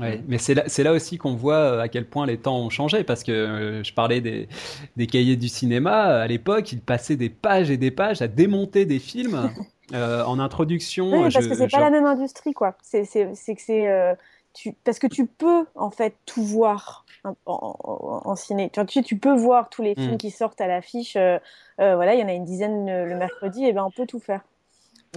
[0.00, 3.02] Ouais, mais c'est là, là, aussi qu'on voit à quel point les temps ont changé
[3.02, 4.48] parce que je parlais des,
[4.96, 6.20] des, cahiers du cinéma.
[6.20, 9.50] À l'époque, ils passaient des pages et des pages à démonter des films
[9.92, 11.10] en introduction.
[11.10, 12.76] Oui, parce que c'est pas la même industrie, quoi.
[12.80, 14.16] C'est que c'est
[14.58, 17.06] tu, parce que tu peux en fait tout voir
[17.46, 18.70] en, ciné.
[18.88, 20.18] Tu, tu, peux voir tous les films mm.
[20.18, 21.14] qui sortent à l'affiche.
[21.14, 21.38] Euh,
[21.80, 24.18] euh, voilà, il y en a une dizaine le, mercredi, et ben on peut tout
[24.18, 24.40] faire.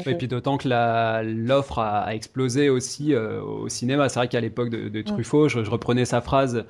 [0.05, 0.69] Et puis d'autant que
[1.23, 4.09] l'offre a, explosé aussi euh, au cinéma.
[4.09, 5.03] C'est vrai qu'à l'époque de, mm.
[5.03, 6.65] Truffaut, je, reprenais sa phrase,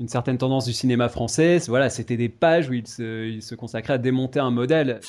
[0.00, 1.58] une certaine tendance du cinéma français.
[1.68, 5.00] Voilà, c'était des pages où il se, il se consacrait à démonter un modèle.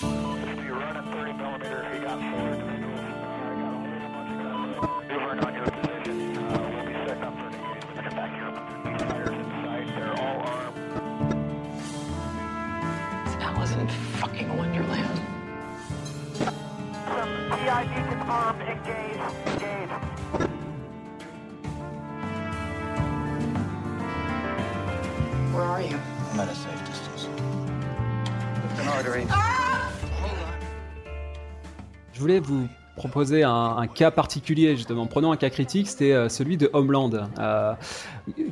[32.27, 35.05] Voulais vous proposer un, cas particulier, justement.
[35.05, 37.73] Prenons un cas critique, c'était euh, celui de Homeland, euh,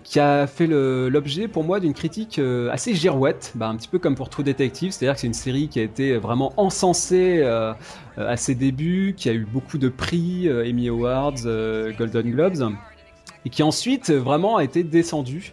[0.03, 3.99] qui a fait l'objet pour moi d'une critique euh, assez girouette, bah, un petit peu
[3.99, 8.37] comme pour True Detective, c'est-à-dire que c'est une série qui a été vraiment encensée à
[8.37, 11.43] ses débuts, qui a eu beaucoup de prix, Emmy Awards,
[11.97, 12.71] Golden Globes,
[13.45, 15.51] et qui ensuite vraiment a été descendue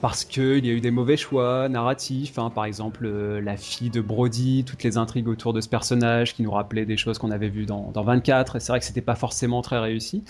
[0.00, 2.50] parce qu'il y a eu des mauvais choix narratifs, hein.
[2.50, 6.42] par exemple euh, la fille de Brody, toutes les intrigues autour de ce personnage qui
[6.42, 9.02] nous rappelaient des choses qu'on avait vues dans, dans 24, et c'est vrai que c'était
[9.02, 10.24] pas forcément très réussi.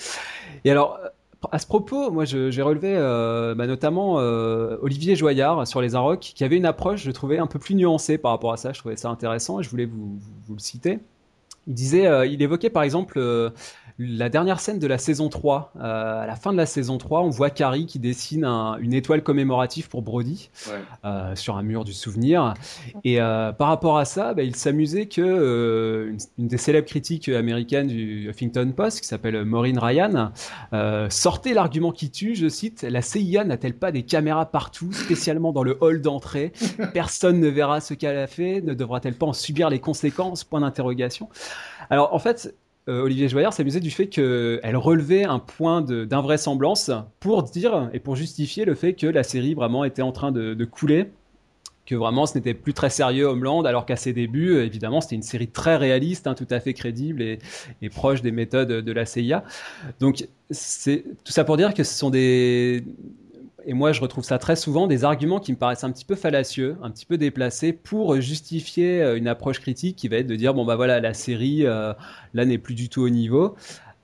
[0.65, 0.99] Et alors,
[1.53, 6.33] à ce propos, moi j'ai relevé euh, bah, notamment euh, Olivier Joyard sur les Arocs,
[6.35, 8.81] qui avait une approche, je trouvais, un peu plus nuancée par rapport à ça, je
[8.81, 10.99] trouvais ça intéressant, et je voulais vous, vous, le citer.
[11.67, 13.21] Il disait, il évoquait par exemple
[14.03, 17.21] la dernière scène de la saison 3, euh, à la fin de la saison 3,
[17.21, 18.47] on voit Carrie qui dessine
[18.81, 20.49] une étoile commémorative pour Brody
[21.05, 22.55] euh, sur un mur du souvenir.
[23.05, 27.89] Et euh, par rapport à ça, bah, il s'amusait que une, des célèbres critiques américaines
[27.89, 30.33] du Huffington Post, qui s'appelle Maureen Ryan,
[31.11, 35.63] sortait l'argument qui tue, je cite, La CIA n'a-t-elle pas des caméras partout, spécialement dans
[35.63, 36.53] le hall d'entrée?
[36.95, 40.45] Personne ne verra ce qu'elle a fait, ne devra-t-elle pas en subir les conséquences?
[40.45, 41.29] Point d'interrogation.
[41.91, 42.55] Alors en fait,
[42.91, 48.17] euh, Olivier Joyard s'amusait du fait qu'elle relevait un point d'invraisemblance pour dire et pour
[48.17, 51.07] justifier le fait que la série vraiment était en train de, couler
[51.87, 55.23] que vraiment ce n'était plus très sérieux Homeland, alors qu'à ses débuts, évidemment, c'était une
[55.23, 57.39] série très réaliste, hein, tout à fait crédible et,
[57.83, 59.43] et, proche des méthodes de la CIA.
[59.99, 62.85] Donc, c'est tout ça pour dire que ce sont des,
[63.65, 66.15] et moi je retrouve ça très souvent, des arguments qui me paraissent un petit peu
[66.15, 70.37] fallacieux, un petit peu déplacés pour justifier euh, une approche critique qui va être de
[70.37, 71.93] dire bon bah voilà la série euh,
[72.35, 73.55] là n'est plus du tout au niveau.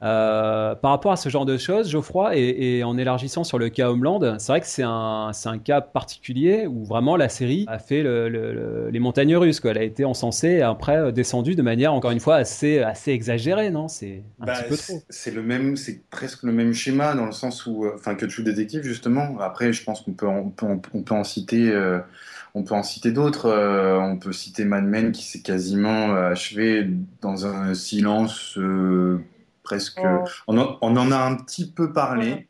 [0.03, 3.89] Euh, par rapport à ce genre de choses, Geoffroy, et, en élargissant sur le cas
[3.89, 8.03] Homeland, c'est vrai que c'est un, un, cas particulier où vraiment la série a fait
[8.03, 9.61] les montagnes russes.
[9.61, 9.71] Quoi.
[9.71, 13.13] Elle a été encensée et après euh, descendue de manière, encore une fois, assez, assez
[13.13, 13.89] exagérée, non?
[13.89, 15.03] C'est un bah, petit peu trop.
[15.09, 18.27] C'est le même, c'est presque le même schéma dans le sens où, euh, enfin, que
[18.27, 19.39] True Detective justement.
[19.41, 21.73] Après, je pense qu'on peut, on peut, on peut en citer.
[22.55, 23.51] on peut en citer d'autres.
[23.51, 26.87] on peut citer Mad Men qui s'est quasiment achevé
[27.23, 28.59] dans un silence
[29.67, 30.01] presque.
[30.47, 32.49] On, en, on, en, a un petit peu parlé.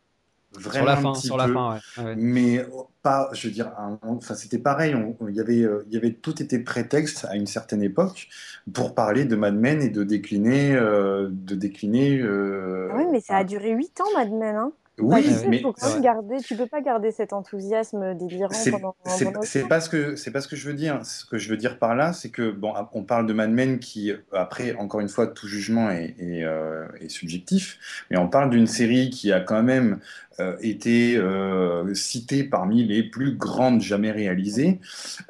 [0.53, 2.15] Vraiment sur la fin, sur la fin, ouais.
[2.17, 2.65] Mais
[3.03, 4.95] pas, je veux dire, enfin, c'était pareil.
[5.29, 8.29] Il y avait, il y avait tout était prétexte à une certaine époque
[8.73, 12.19] pour parler de Mad Men et de décliner, euh, de décliner.
[12.21, 14.57] Euh, ah oui, mais ça a duré 8 ans, Mad Men.
[14.57, 15.63] Hein oui, mais
[16.01, 18.97] garder, tu peux pas garder cet enthousiasme délirant pendant.
[19.43, 21.05] C'est pas ce que c'est pas ce que je veux dire.
[21.05, 23.79] Ce que je veux dire par là, c'est que bon, on parle de Mad Men
[23.79, 27.79] qui, après, encore une fois, tout jugement est, est, euh, est subjectif,
[28.11, 30.01] mais on parle d'une série qui a quand même
[30.39, 34.81] euh, été euh, citée parmi les plus grandes jamais réalisées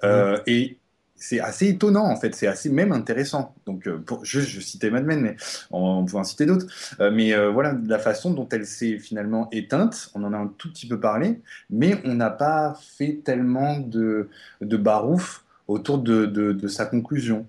[0.03, 0.79] euh, et
[1.17, 3.55] c'est assez étonnant en fait, c'est assez même intéressant.
[3.67, 5.37] Donc, euh, pour, je, citais Mad Men, mais
[5.71, 6.67] on, peut en citer d'autres.
[7.01, 10.53] Euh, mais euh, voilà, la façon dont elle s'est finalement éteinte, on en a un
[10.59, 14.29] tout petit peu parlé, mais on n'a pas fait tellement de,
[14.61, 17.47] de barouf autour de, de, sa conclusion.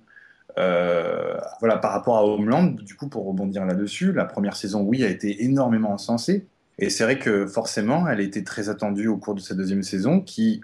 [0.56, 5.10] voilà, par rapport à Homeland, du coup, pour rebondir là-dessus, la première saison, oui, a
[5.10, 6.47] été énormément encensée.
[6.80, 9.84] Et c'est vrai que forcément, elle a été très attendue au cours de sa deuxième
[9.84, 10.62] saison, qui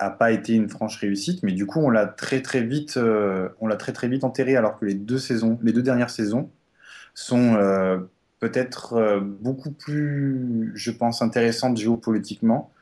[0.00, 3.48] n'a pas été une franche réussite, mais du coup on l'a très très vite, euh,
[3.60, 6.50] on l'a très très vite enterré, alors que les deux saisons, les deux dernières saisons
[7.14, 7.98] sont euh,
[8.38, 12.72] peut-être euh, beaucoup plus, je pense, intéressantes géopolitiquement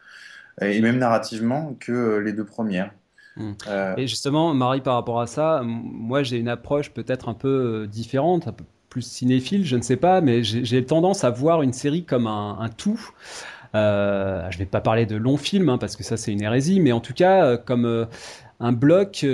[0.61, 2.93] et même narrativement que les deux premières.
[3.37, 3.53] Hmm.
[3.99, 8.49] Et justement, Marie, par rapport à ça, moi j'ai une approche peut-être un peu différente,
[8.49, 12.05] un peu plus cinéphile, je ne sais pas, mais j'ai tendance à voir une série
[12.05, 13.11] comme un, un tout.
[13.75, 16.43] Euh, je ne vais pas parler de long film hein, parce que ça c'est une
[16.43, 18.07] hérésie, mais en tout cas euh, comme euh,
[18.61, 19.25] un bloc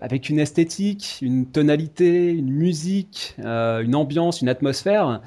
[0.00, 5.20] avec une esthétique, une tonalité, une musique, une ambiance, une atmosphère.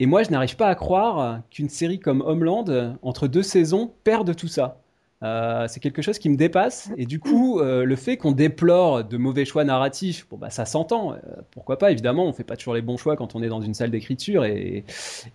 [0.00, 4.36] Et moi, je n'arrive pas à croire qu'une série comme Homeland, entre deux saisons, perde
[4.36, 4.82] tout ça.
[5.24, 6.90] Euh, c'est quelque chose qui me dépasse.
[6.96, 10.64] Et du coup, euh, le fait qu'on déplore de mauvais choix narratifs, bon, bah, ça
[10.64, 11.12] s'entend.
[11.12, 11.16] Euh,
[11.50, 13.74] pourquoi pas, évidemment, on fait pas toujours les bons choix quand on est dans une
[13.74, 14.84] salle d'écriture, et,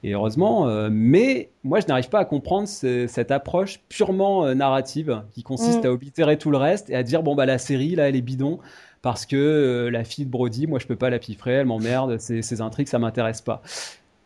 [0.06, 0.68] heureusement.
[0.90, 5.88] mais moi, je n'arrive pas à comprendre cette approche purement narrative qui consiste mm.
[5.88, 8.22] à oblitérer tout le reste et à dire, bon, bah, la série, là, elle est
[8.22, 8.60] bidon.
[9.02, 12.42] Parce que la fille de Brody, moi je peux pas la piffrer, elle m'emmerde, ces,
[12.42, 13.62] ces intrigues ça m'intéresse pas.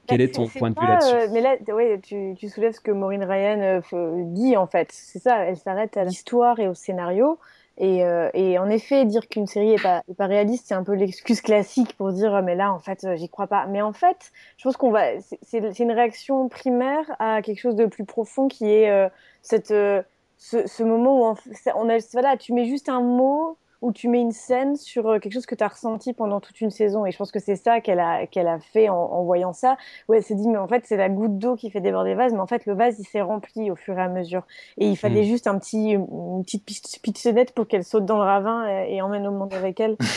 [0.07, 2.79] Quel est ton point de vue là-dessus euh, Mais là, ouais, tu, tu, soulèves ce
[2.79, 4.89] que Maureen Ryan euh, dit en fait.
[4.91, 7.39] C'est ça, elle s'arrête à l'histoire et au scénario.
[7.79, 11.41] Et, euh, et, en effet, dire qu'une série est pas, réaliste, c'est un peu l'excuse
[11.41, 13.67] classique pour dire ah, mais là en fait j'y crois pas.
[13.67, 17.85] Mais en fait, je pense qu'on va, c'est une réaction primaire à quelque chose de
[17.85, 19.09] plus profond qui est euh,
[19.43, 20.01] cette euh,
[20.39, 21.35] ce, ce, moment où on,
[21.75, 25.19] on a voilà, tu mets juste un mot où tu mets une scène sur euh,
[25.19, 27.05] quelque chose que tu as ressenti pendant toute une saison.
[27.05, 29.77] Et je pense que c'est ça qu'elle a, qu'elle a fait en, en, voyant ça,
[30.07, 32.17] où elle s'est dit, mais en fait, c'est la goutte d'eau qui fait déborder le
[32.17, 34.43] vase, mais en fait, le vase, il s'est rempli au fur et à mesure.
[34.77, 35.25] Et il fallait mm.
[35.25, 39.27] juste un petit, une petite pitonnette pour qu'elle saute dans le ravin et, et emmène
[39.27, 39.97] au monde avec elle.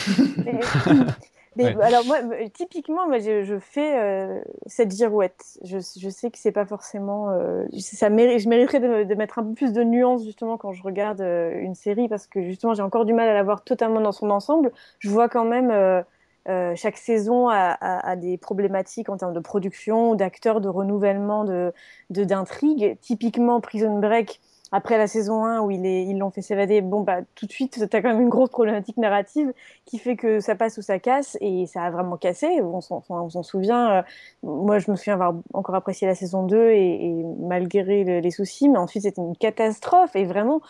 [1.59, 5.59] Alors moi, euh, typiquement, moi, je, je fais euh, cette girouette.
[5.63, 7.29] Je, je, sais que c'est pas forcément.
[7.31, 10.71] Euh, ça mérite, je mériterais de, de, mettre un peu plus de nuances justement quand
[10.71, 13.63] je regarde euh, une série parce que justement j'ai encore du mal à la voir
[13.63, 14.71] totalement dans son ensemble.
[14.99, 19.39] Je vois quand même euh, chaque saison a, a, a, des problématiques en termes de
[19.39, 21.73] production, d'acteurs, de renouvellement, de
[22.09, 22.97] d'intrigue.
[23.01, 24.39] Typiquement Prison Break
[24.71, 28.01] après la saison 1 où ils l'ont fait s'évader, bon bah tout de suite t'as
[28.01, 29.53] quand même une grosse problématique narrative
[29.85, 32.61] qui fait que ça passe ou ça casse et ça a vraiment cassé.
[32.61, 33.91] On s'en souvient.
[33.91, 34.01] Euh,
[34.43, 38.69] moi je me souviens avoir encore apprécié la saison 2 et, malgré le, les soucis,
[38.69, 40.61] mais ensuite c'était une catastrophe et vraiment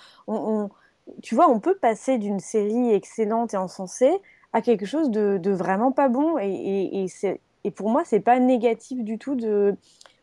[1.22, 4.12] tu vois on peut passer d'une série excellente et encensée
[4.54, 8.20] à quelque chose de, de vraiment pas bon et, et, et, et pour moi c'est
[8.20, 9.76] pas négatif du tout de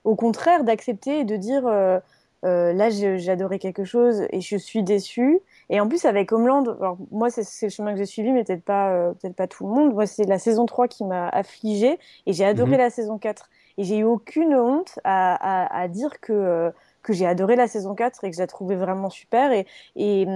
[0.04, 1.98] au contraire d'accepter et de dire euh,
[2.44, 5.40] euh, là, j'adorais quelque chose et je suis déçue.
[5.70, 8.64] Et en plus, avec Homeland, alors, moi, c'est le chemin que j'ai suivi, mais peut-être
[8.64, 9.92] pas, euh, peut-être pas tout le monde.
[9.92, 12.78] Moi, c'est la saison 3 qui m'a affligée et j'ai adoré mmh.
[12.78, 13.50] la saison 4.
[13.78, 16.70] Et j'ai eu aucune honte à, à, à dire que, euh,
[17.02, 19.52] que j'ai adoré la saison 4 et que je la trouvais vraiment super.
[19.52, 20.26] Et, et,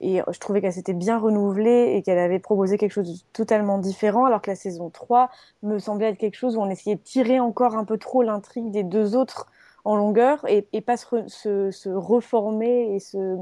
[0.00, 3.78] et je trouvais qu'elle s'était bien renouvelée et qu'elle avait proposé quelque chose de totalement
[3.78, 5.30] différent, alors que la saison 3
[5.62, 8.70] me semblait être quelque chose où on essayait de tirer encore un peu trop l'intrigue
[8.70, 9.46] des deux autres
[9.84, 13.36] en longueur et, et pas se, se, se, reformer et se,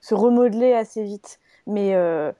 [0.00, 1.38] se remodeler assez vite.
[1.66, 2.32] Mais euh,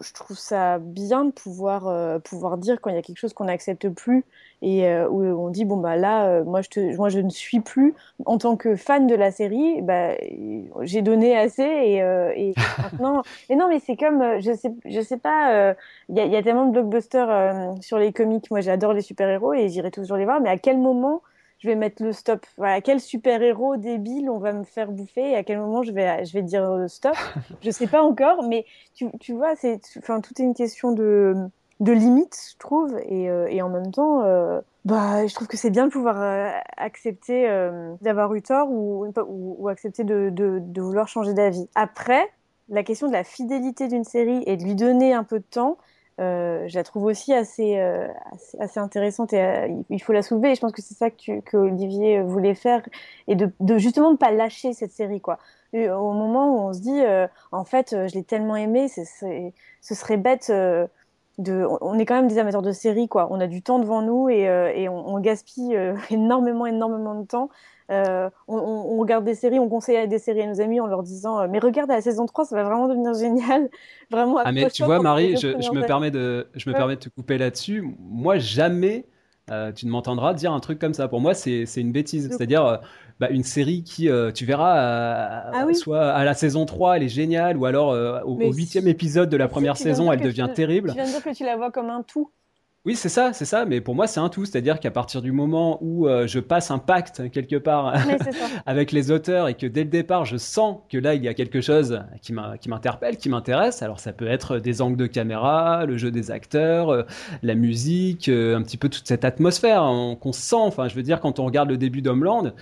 [0.00, 3.32] je trouve ça bien de pouvoir, euh, pouvoir dire quand il y a quelque chose
[3.32, 4.24] qu'on n'accepte plus
[4.60, 7.30] et euh, où on dit bon bah là euh, moi je te, moi je ne
[7.30, 7.94] suis plus.
[8.24, 10.14] En tant que fan de la série bah
[10.82, 15.18] j'ai donné assez et, et maintenant mais non mais c'est comme je sais je sais
[15.18, 15.74] pas
[16.08, 18.50] il y a, y, a, tellement de blockbusters sur les comics.
[18.50, 20.40] Moi j'adore les super héros et j'irai toujours les voir.
[20.40, 21.22] Mais à quel moment
[21.62, 22.44] je vais mettre le stop.
[22.56, 26.24] Voilà, quel super-héros débile on va me faire bouffer et à quel moment je vais,
[26.24, 27.14] je vais dire euh, stop?
[27.62, 31.36] Je sais pas encore, mais tu, tu vois, c'est, enfin, tout est une question de,
[31.78, 35.56] de limite, je trouve, et, euh, et en même temps, euh, bah, je trouve que
[35.56, 37.46] c'est bien de pouvoir euh, accepter
[38.00, 41.68] d'avoir eu tort ou, ou, ou accepter de, de, de vouloir changer d'avis.
[41.76, 42.28] Après,
[42.68, 45.78] la question de la fidélité d'une série et de lui donner un peu de temps,
[46.20, 48.06] euh, je la trouve aussi assez, euh,
[48.58, 50.52] assez, intéressante et euh, il faut la soulever.
[50.52, 52.82] Et je pense que c'est ça que, tu, que Olivier voulait faire
[53.28, 55.38] et de, de justement ne pas lâcher cette série quoi.
[55.74, 59.94] Au moment où on se dit, euh, en fait, je l'ai tellement aimé, c'est, ce
[59.94, 60.52] serait bête.
[61.38, 63.28] De, on est quand même des amateurs de séries quoi.
[63.30, 64.42] On a du temps devant nous et,
[64.76, 65.76] et on, on, gaspille
[66.10, 67.48] énormément, énormément de temps.
[67.92, 71.02] Euh, on, on, regarde des séries, on conseille des séries à nos amis en leur
[71.02, 73.68] disant euh, mais regarde à la saison 3 ça va vraiment devenir génial.
[74.10, 76.78] Vraiment ah mais tu vois Marie je, je, me permets de je me ouais.
[76.78, 77.84] permets de te couper là-dessus.
[77.98, 79.06] Moi jamais
[79.50, 81.08] euh, tu ne m'entendras dire un truc comme ça.
[81.08, 82.30] Pour moi c'est une bêtise.
[82.30, 82.76] C'est à dire euh,
[83.22, 84.74] bah, une série qui tu verras
[85.52, 85.74] ah oui.
[85.74, 87.90] soit à la saison 3 elle est géniale ou alors
[88.26, 91.34] au huitième épisode de la première saison elle devient terrible tu viens de dire que
[91.34, 92.32] tu la vois comme un tout
[92.84, 93.64] oui, c'est ça, c'est ça.
[93.64, 94.44] Mais pour moi, c'est un tout.
[94.44, 97.94] C'est-à-dire qu'à partir du moment où euh, je passe un pacte quelque part
[98.66, 101.34] avec les auteurs et que dès le départ, je sens que là, il y a
[101.34, 103.82] quelque chose qui m'interpelle, qui m'intéresse.
[103.82, 107.02] Alors, ça peut être des angles de caméra, le jeu des acteurs, euh,
[107.44, 110.56] la musique, euh, un petit peu toute cette atmosphère hein, qu'on sent.
[110.58, 112.52] Enfin, je veux dire, quand on regarde le début d'Homeland.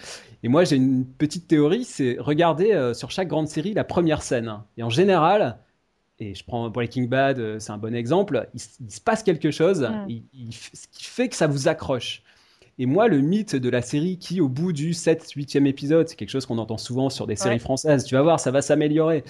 [0.43, 4.55] Et moi, j'ai une petite théorie, c'est regarder sur chaque grande série la première scène.
[4.79, 5.59] Et en général,
[6.21, 9.51] et je prends Breaking Bad, euh, c'est un bon exemple, il, il, se passe quelque
[9.51, 10.05] chose, mm.
[10.09, 12.23] il, il, ce qui fait que ça vous accroche.
[12.79, 16.17] Et moi, le mythe de la série qui, au bout du 7 8e épisode, c'est
[16.17, 19.23] quelque chose qu'on entend souvent sur des séries françaises, tu vas voir, ça va s'améliorer.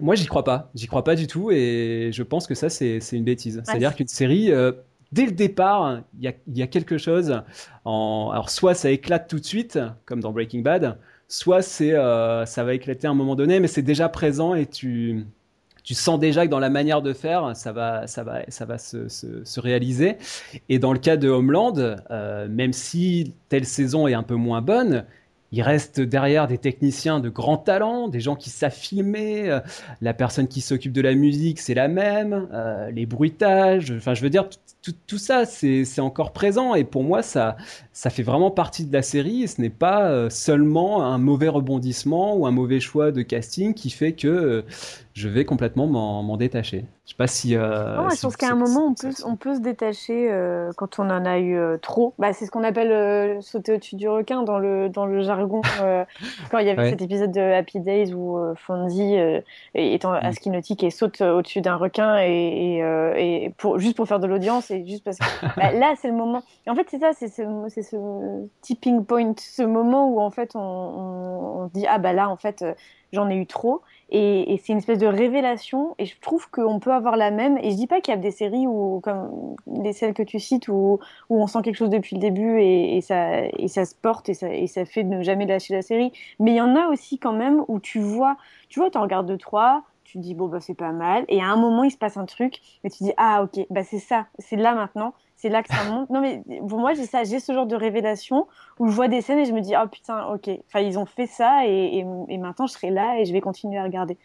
[0.00, 0.70] Moi, j'y crois pas.
[0.74, 3.58] J'y crois pas du tout et je pense que ça, c'est une bêtise.
[3.58, 3.62] Ouais.
[3.64, 4.72] C'est-à-dire qu'une série, euh,
[5.12, 7.42] dès le départ, il y a, y a, quelque chose.
[7.84, 8.30] En...
[8.32, 10.98] Alors, soit ça éclate tout de suite, comme dans Breaking Bad,
[11.28, 14.66] soit c'est euh, ça va éclater à un moment donné, mais c'est déjà présent et
[14.66, 15.26] tu
[15.88, 18.76] tu sens déjà que dans la manière de faire, ça va, ça va, ça va
[18.76, 20.18] se, se, se réaliser.
[20.68, 24.60] Et dans le cas de Homeland, euh, même si telle saison est un peu moins
[24.60, 25.06] bonne,
[25.50, 29.60] il reste derrière des techniciens de grand talent, des gens qui savent filmer, euh,
[30.02, 34.20] la personne qui s'occupe de la musique, c'est la même, euh, les bruitages, enfin je
[34.20, 34.46] veux dire,
[35.06, 37.56] tout, ça, c'est encore présent et pour moi, ça,
[37.92, 42.36] ça fait vraiment partie de la série et ce n'est pas seulement un mauvais rebondissement
[42.36, 44.64] ou un mauvais choix de casting qui fait que
[45.18, 46.84] je vais complètement m'en détacher.
[47.04, 47.56] Je sais pas si.
[47.56, 51.00] Euh, non, je pense qu'à un moment, on peut, on peut se détacher euh, quand
[51.00, 52.14] on en a eu euh, trop.
[52.18, 55.62] Bah, c'est ce qu'on appelle sauter au-dessus du requin dans le, dans le jargon.
[56.50, 59.16] quand il y avait cet épisode de Happy Days où Fonzie
[59.74, 60.52] est en mm.
[60.52, 64.70] nautique et saute au-dessus d'un requin et, et, et, pour, juste pour faire de l'audience
[64.70, 66.42] et juste parce que bah, là, c'est le moment.
[66.68, 70.60] en fait, c'est ça, c'est ce, ce tipping point, ce moment où en fait on,
[70.60, 72.64] on, on dit ah bah là, en fait,
[73.12, 73.82] j'en ai eu trop.
[74.10, 75.94] Et, c'est une espèce de révélation.
[75.98, 77.58] Et je trouve qu'on peut avoir la même.
[77.58, 80.38] Et je dis pas qu'il y a des séries où, comme les celles que tu
[80.40, 80.98] cites, où,
[81.30, 84.84] on sent quelque chose depuis le début et, ça, et ça se porte et ça,
[84.84, 86.12] fait de ne jamais lâcher la série.
[86.38, 88.36] Mais il y en a aussi quand même où tu vois,
[88.68, 91.24] tu vois, tu regardes deux, trois, tu dis bon bah c'est pas mal.
[91.28, 93.82] Et à un moment il se passe un truc et tu dis ah ok, bah
[93.82, 96.10] c'est ça, c'est là maintenant c'est là que ça monte.
[96.10, 98.48] Non, mais pour moi, j'ai ça, j'ai ce genre de révélation
[98.80, 100.50] où je vois des scènes et je me dis, oh putain, ok.
[100.66, 103.78] Enfin, ils ont fait ça et, et, maintenant je serai là et je vais continuer
[103.78, 104.18] à regarder.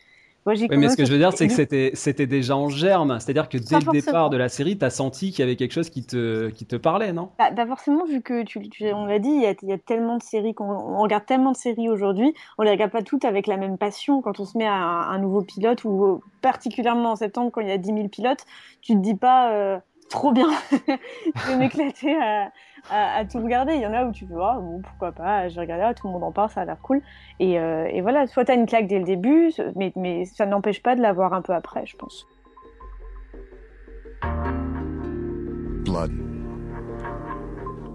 [0.45, 3.17] Moi, oui, mais ce que je veux dire, c'est que c'était, c'était déjà en germe.
[3.19, 5.71] C'est-à-dire que dès le départ de la série, tu as senti qu'il y avait quelque
[5.71, 7.29] chose qui te, qui te parlait, non?
[7.39, 8.59] Bah, bah, forcément, vu que tu,
[8.93, 11.51] on l'a dit, il y, a, y, a, tellement de séries, qu'on, on regarde tellement
[11.51, 14.21] de séries aujourd'hui, on les regarde pas toutes avec la même passion.
[14.21, 17.71] Quand on se met à un, nouveau pilote, ou particulièrement en septembre, quand il y
[17.71, 18.45] a 10 000 pilotes,
[18.81, 19.53] tu te dis pas.
[19.53, 19.79] Euh,
[20.13, 20.49] trop bien.
[20.71, 22.15] je vais m'éclater
[22.89, 23.73] à, tout regarder.
[23.73, 25.93] Il y en a où tu veux, oh, bon, pourquoi pas, je vais regarder, ah,
[25.93, 27.01] tout le monde en parle, ça a l'air cool.
[27.39, 30.81] Et, euh, voilà, soit tu as une claque dès le début, mais, mais ça n'empêche
[30.81, 32.27] pas de l'avoir un peu après, je pense.
[35.83, 36.11] Blood.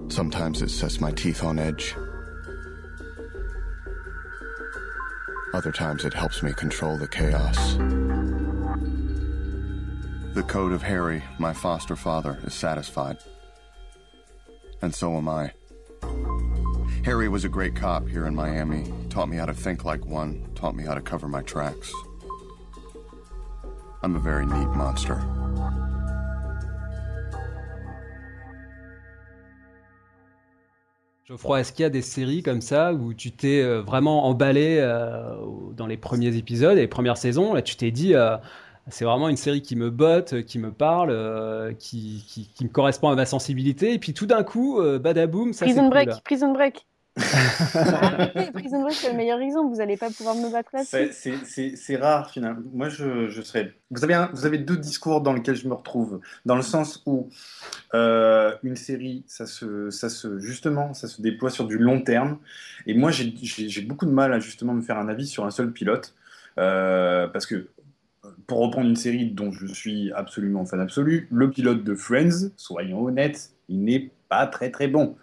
[0.08, 1.94] Sometimes it sets my teeth on edge.
[5.54, 7.78] Other times it helps me control the chaos.
[10.34, 13.18] The code of Harry, my foster father, is satisfied.
[14.82, 15.52] And so am I.
[17.04, 18.84] Harry was a great cop here in Miami.
[19.08, 21.92] Taught me how to think like one, taught me how to cover my tracks.
[24.02, 25.24] I'm a very neat monster.
[31.28, 34.78] Geoffroy, est-ce qu'il y a des séries comme ça où tu t'es euh, vraiment emballé
[34.80, 35.34] euh,
[35.76, 38.38] dans les premiers épisodes, les premières saisons Là, tu t'es dit, euh,
[38.90, 42.24] c'est vraiment une série qui me botte, qui me parle, euh, qui,
[42.54, 43.94] qui, me correspond à ma sensibilité.
[43.94, 46.86] Et puis tout d'un coup, euh, badaboum, ça Prison Break, Prison Break.
[47.16, 49.70] Prison Break, c'est le meilleur exemple.
[49.72, 51.74] Vous n'allez pas pouvoir me battre là-dessus.
[51.76, 52.62] C'est rare, finalement.
[52.72, 53.74] Moi, je, je serais.
[53.90, 56.20] Vous avez, vous avez deux discours dans lesquels je me retrouve.
[56.46, 57.28] Dans le sens où
[57.94, 62.38] euh, une série, ça se, ça se, justement, ça se déploie sur du long terme.
[62.86, 65.72] Et moi, j'ai beaucoup de mal à justement me faire un avis sur un seul
[65.72, 66.14] pilote.
[66.56, 67.68] parce que
[68.46, 73.04] pour reprendre une série dont je suis absolument fan absolu, le pilote de Friends, soyons
[73.04, 75.16] honnêtes, il n'est pas très très bon.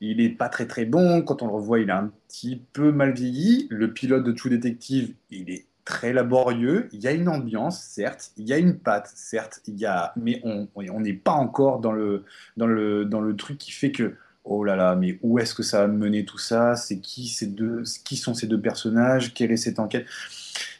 [0.00, 1.22] Il n'est pas très très bon.
[1.22, 3.68] Quand on le revoit, il est un petit peu mal vieilli.
[3.70, 6.88] Le pilote de True Detective, il est très laborieux.
[6.92, 8.32] Il y a une ambiance, certes.
[8.36, 9.60] Il y a une patte, certes.
[9.66, 12.24] Il y a, mais on n'est pas encore dans le,
[12.56, 14.14] dans, le, dans le truc qui fait que
[14.46, 16.76] oh là là, mais où est-ce que ça va mener tout ça?
[16.76, 19.34] C'est qui ces deux Qui sont ces deux personnages?
[19.34, 20.06] Quelle est cette enquête?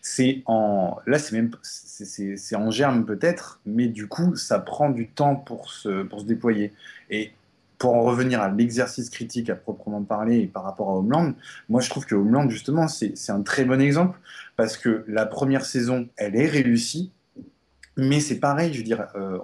[0.03, 5.09] C'est en là c'est même c'est en germe peut-être mais du coup ça prend du
[5.09, 6.73] temps pour se pour se déployer.
[7.11, 7.33] Et
[7.79, 11.35] pour en revenir à l'exercice critique à proprement parler et par rapport à Homeland,
[11.69, 14.19] moi je trouve que Homeland justement c'est un très bon exemple
[14.57, 17.13] parce que la première saison elle est réussie
[17.97, 19.39] mais c'est pareil je veux dire euh,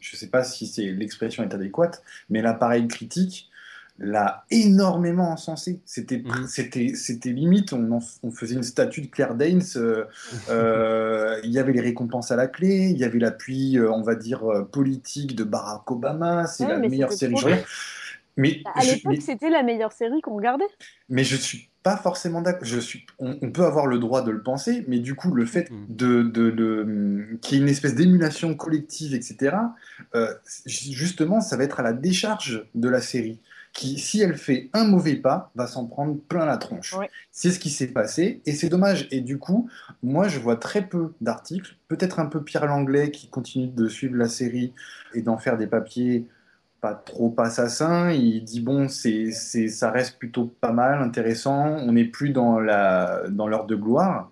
[0.00, 3.50] je sais pas si c'est l'expression est adéquate mais l'appareil critique
[4.00, 5.80] l'a énormément encensé.
[5.84, 6.46] C'était, mhm.
[6.48, 9.62] c'était, c'était limite, on, on, faisait une statue de Claire Danes.
[9.76, 10.06] Euh,
[10.48, 14.02] euh, il y avait les récompenses à la clé, il y avait l'appui, euh, on
[14.02, 14.42] va dire,
[14.72, 16.46] politique de Barack Obama.
[16.46, 17.34] C'est la meilleure série.
[18.36, 20.64] Mais à l'époque, c'était la meilleure série qu'on regardait.
[21.10, 22.64] Mais je suis pas forcément d'accord.
[22.64, 25.70] Je suis, on, peut avoir le droit de le penser, mais du coup, le fait
[25.70, 25.86] mhm.
[25.88, 29.56] de, de, de qu'il y ait une espèce d'émulation collective, etc.
[30.66, 33.40] justement, ça va être à la décharge de la série
[33.72, 36.94] qui, si elle fait un mauvais pas, va s'en prendre plein la tronche.
[37.30, 39.06] C'est ce qui s'est passé, et c'est dommage.
[39.10, 39.68] Et du coup,
[40.02, 44.16] moi, je vois très peu d'articles, peut-être un peu Pierre Langlais qui continue de suivre
[44.16, 44.72] la série
[45.14, 46.26] et d'en faire des papiers
[46.80, 48.10] pas trop assassins.
[48.10, 51.76] Il dit bon, c'est, c'est, ça reste plutôt pas mal, intéressant.
[51.76, 54.30] On n'est plus dans la dans l'heure de gloire.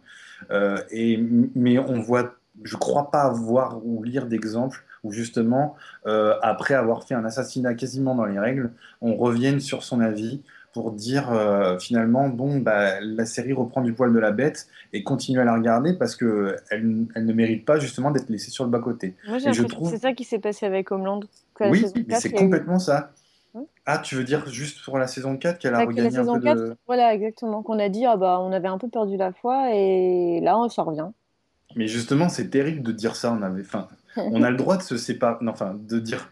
[0.51, 1.19] Euh, et
[1.55, 5.77] mais on voit, je crois pas voir ou lire d'exemples où justement,
[6.07, 10.43] euh, après avoir fait un assassinat quasiment dans les règles, on revienne sur son avis
[10.73, 15.03] pour dire euh, finalement, bon, bah, la série reprend du poil de la bête et
[15.03, 18.71] continue à la regarder parce qu'elle elle ne mérite pas justement d'être laissée sur le
[18.71, 19.15] bas-côté.
[19.27, 19.91] Moi, j'ai l'impression trouve...
[19.91, 21.21] que c'est ça qui s'est passé avec Homeland.
[21.61, 21.85] Oui,
[22.19, 23.13] c'est complètement ça.
[23.87, 26.57] Ah, tu veux dire juste pour la saison 4 qu'elle a regagné un peu 4,
[26.59, 26.77] de...
[26.87, 27.63] Voilà, exactement.
[27.63, 30.69] Qu'on a dit, ah bah, on avait un peu perdu la foi et là, on
[30.69, 31.09] s'en revient.
[31.75, 33.33] Mais justement, c'est terrible de dire ça.
[33.33, 36.31] On avait, enfin, on a le droit de se séparer, enfin, de dire,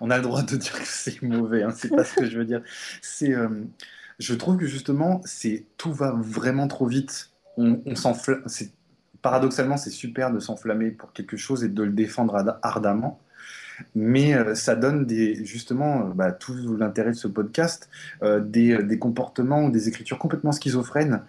[0.00, 1.62] on a le droit de dire que c'est mauvais.
[1.62, 2.62] Hein, c'est pas ce que je veux dire.
[3.02, 3.48] C'est, euh,
[4.18, 7.32] je trouve que justement, c'est tout va vraiment trop vite.
[7.56, 8.44] On, on s'enflamme.
[9.20, 13.20] Paradoxalement, c'est super de s'enflammer pour quelque chose et de le défendre ardemment
[13.94, 17.88] mais euh, ça donne des, justement euh, bah, tout l'intérêt de ce podcast,
[18.22, 21.22] euh, des, des, comportements ou des écritures complètement schizophrènes,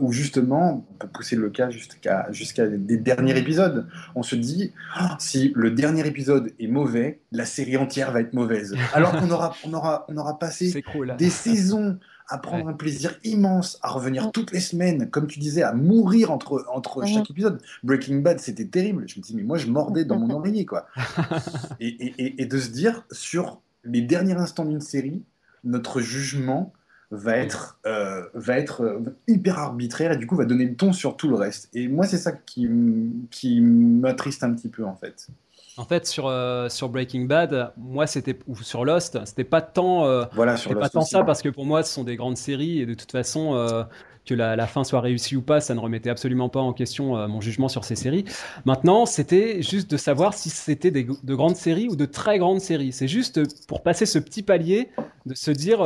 [0.00, 3.86] où justement, on peut pousser le cas jusqu'à jusqu'à des derniers épisodes.
[4.14, 8.34] On se dit, ah, si le dernier épisode est mauvais, la série entière va être
[8.34, 8.74] mauvaise.
[8.92, 10.82] Alors qu'on aura, on aura, on aura passé
[11.18, 11.98] des saisons
[12.28, 16.30] à prendre un plaisir immense, à revenir toutes les semaines, comme tu disais, à mourir
[16.30, 17.60] entre, entre chaque épisode.
[17.82, 19.04] Breaking Bad, c'était terrible.
[19.06, 20.86] Je me dis, mais moi, je mordais dans mon oreiller, quoi.
[21.80, 25.22] et, et, et, de se dire, sur les derniers instants d'une série,
[25.64, 26.72] notre jugement
[27.10, 30.92] va être, euh, va être euh, hyper arbitraire et du coup va donner le ton
[30.92, 31.68] sur tout le reste.
[31.74, 32.68] Et moi, c'est ça qui,
[33.30, 35.28] qui m'attriste un petit peu, en fait.
[35.76, 40.06] En fait, sur, euh, sur Breaking Bad, moi, c'était ou sur Lost, c'était pas tant,
[40.06, 42.80] euh, voilà, sur pas tant ça parce que pour moi, ce sont des grandes séries
[42.80, 43.82] et de toute façon, euh,
[44.24, 47.28] que la, la, fin soit réussie ou pas, ça ne remettait absolument pas en question
[47.28, 48.24] mon jugement sur ces séries.
[48.64, 52.92] Maintenant, c'était juste de savoir si c'était de grandes séries ou de très grandes séries.
[52.92, 54.88] C'est juste pour passer ce petit palier
[55.26, 55.82] de se dire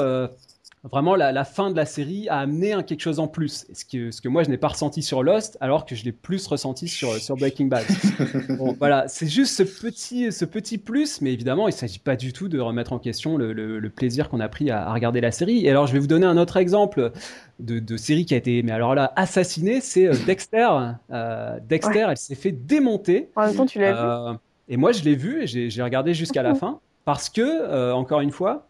[0.84, 3.66] vraiment la, fin de la série a amené un quelque chose en plus.
[3.72, 6.12] Ce que, ce que moi je n'ai pas ressenti sur Lost, alors que je l'ai
[6.12, 7.84] plus ressenti sur, sur Breaking Bad.
[8.58, 12.16] bon, voilà, c'est juste ce petit, ce petit plus, mais évidemment, il ne s'agit pas
[12.16, 15.30] du tout de remettre en question le, le, plaisir qu'on a pris à, regarder la
[15.30, 15.64] série.
[15.64, 17.12] Et alors, je vais vous donner un autre exemple
[17.58, 20.68] de, de série qui a été, mais alors là, assassinée, c'est euh, Dexter.
[21.10, 23.30] Euh, Dexter, elle s'est fait démonter.
[23.34, 23.98] En même temps, tu l'as vu.
[23.98, 24.34] Euh,
[24.68, 28.32] et moi, je l'ai vu et j'ai regardé jusqu'à la fin parce que, encore une
[28.32, 28.67] fois,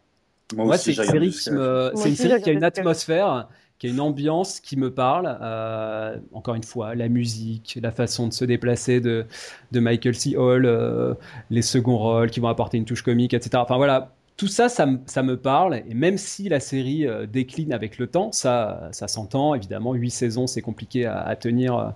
[0.54, 4.60] moi, c'est une série, qui, une série qui a une atmosphère, qui a une ambiance
[4.60, 5.38] qui me parle.
[5.40, 9.26] Euh, encore une fois, la musique, la façon de se déplacer de,
[9.72, 10.36] de Michael C.
[10.36, 11.14] Hall, euh,
[11.50, 13.50] les seconds rôles qui vont apporter une touche comique, etc.
[13.56, 15.82] Enfin voilà, tout ça, ça, ça, me parle.
[15.88, 19.54] Et même si la série euh, décline avec le temps, ça, ça s'entend.
[19.54, 21.94] Évidemment, huit saisons, c'est compliqué à, à tenir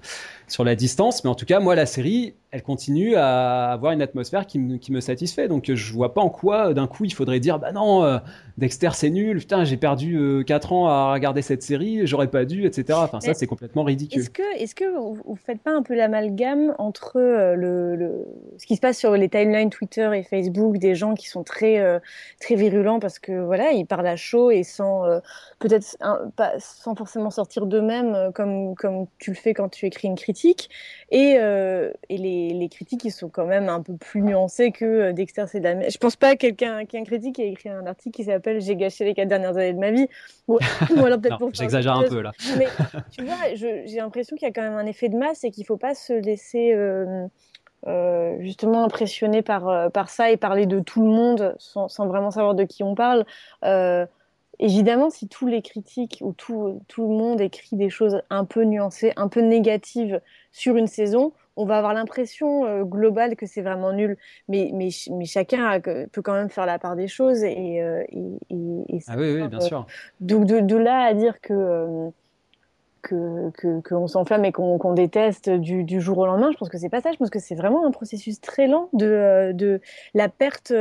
[0.48, 1.24] sur la distance.
[1.24, 4.76] Mais en tout cas, moi, la série, elle continue à avoir une atmosphère qui me,
[4.76, 5.48] qui me satisfait.
[5.48, 8.18] Donc, je vois pas en quoi, d'un coup, il faudrait dire, bah non, euh,
[8.58, 9.38] Dexter, c'est nul.
[9.38, 12.06] Putain, j'ai perdu euh, 4 ans à regarder cette série.
[12.06, 12.98] J'aurais pas dû, etc.
[13.02, 14.20] Enfin, ça, c'est complètement ridicule.
[14.20, 18.26] Est-ce que, est-ce que vous, faites pas un peu l'amalgame entre euh, le, le,
[18.58, 21.78] ce qui se passe sur les timelines Twitter et Facebook, des gens qui sont très,
[21.78, 21.98] euh,
[22.40, 25.04] très virulents parce que voilà, ils parlent à chaud et sans
[25.58, 25.96] peut-être
[26.58, 30.31] sans forcément sortir d'eux-mêmes comme comme tu le fais quand tu écris une critique
[31.10, 34.84] et, euh, et les, les, critiques, ils sont quand même un peu plus nuancés que
[34.84, 37.42] euh, Dexter, c'est de la Je pense pas à quelqu'un qui est un critique qui
[37.42, 40.08] a écrit un article qui s'appelle J'ai gâché les quatre dernières années de ma vie.
[40.48, 40.58] Ou,
[41.04, 42.32] alors peut-être J'exagère un peu là.
[42.58, 42.66] Mais
[43.10, 45.66] tu vois, j'ai l'impression qu'il y a quand même un effet de masse et qu'il
[45.66, 46.72] faut pas se laisser.
[46.74, 47.26] Euh,
[47.88, 52.30] euh, justement impressionner par, par ça et parler de tout le monde sans, sans vraiment
[52.30, 53.26] savoir de qui on parle.
[53.64, 54.06] Euh,
[54.62, 58.62] évidemment, si tous les critiques ou tout, tout, le monde écrit des choses un peu
[58.62, 60.20] nuancées, un peu négatives
[60.52, 64.16] sur une saison, on va avoir l'impression euh, globale que c'est vraiment nul.
[64.48, 67.42] Mais, mais, mais chacun peut quand même faire la part des choses.
[67.42, 69.80] Et, euh, et, ah oui, oui, bien sûr.
[69.80, 72.10] Euh, donc de, de, là à dire que
[73.02, 76.78] qu'on que, que s'enflamme et qu'on déteste du, du, jour au lendemain, je pense que
[76.78, 77.10] c'est pas ça.
[77.10, 79.80] Je pense que c'est vraiment un processus très lent de, de
[80.14, 80.72] la perte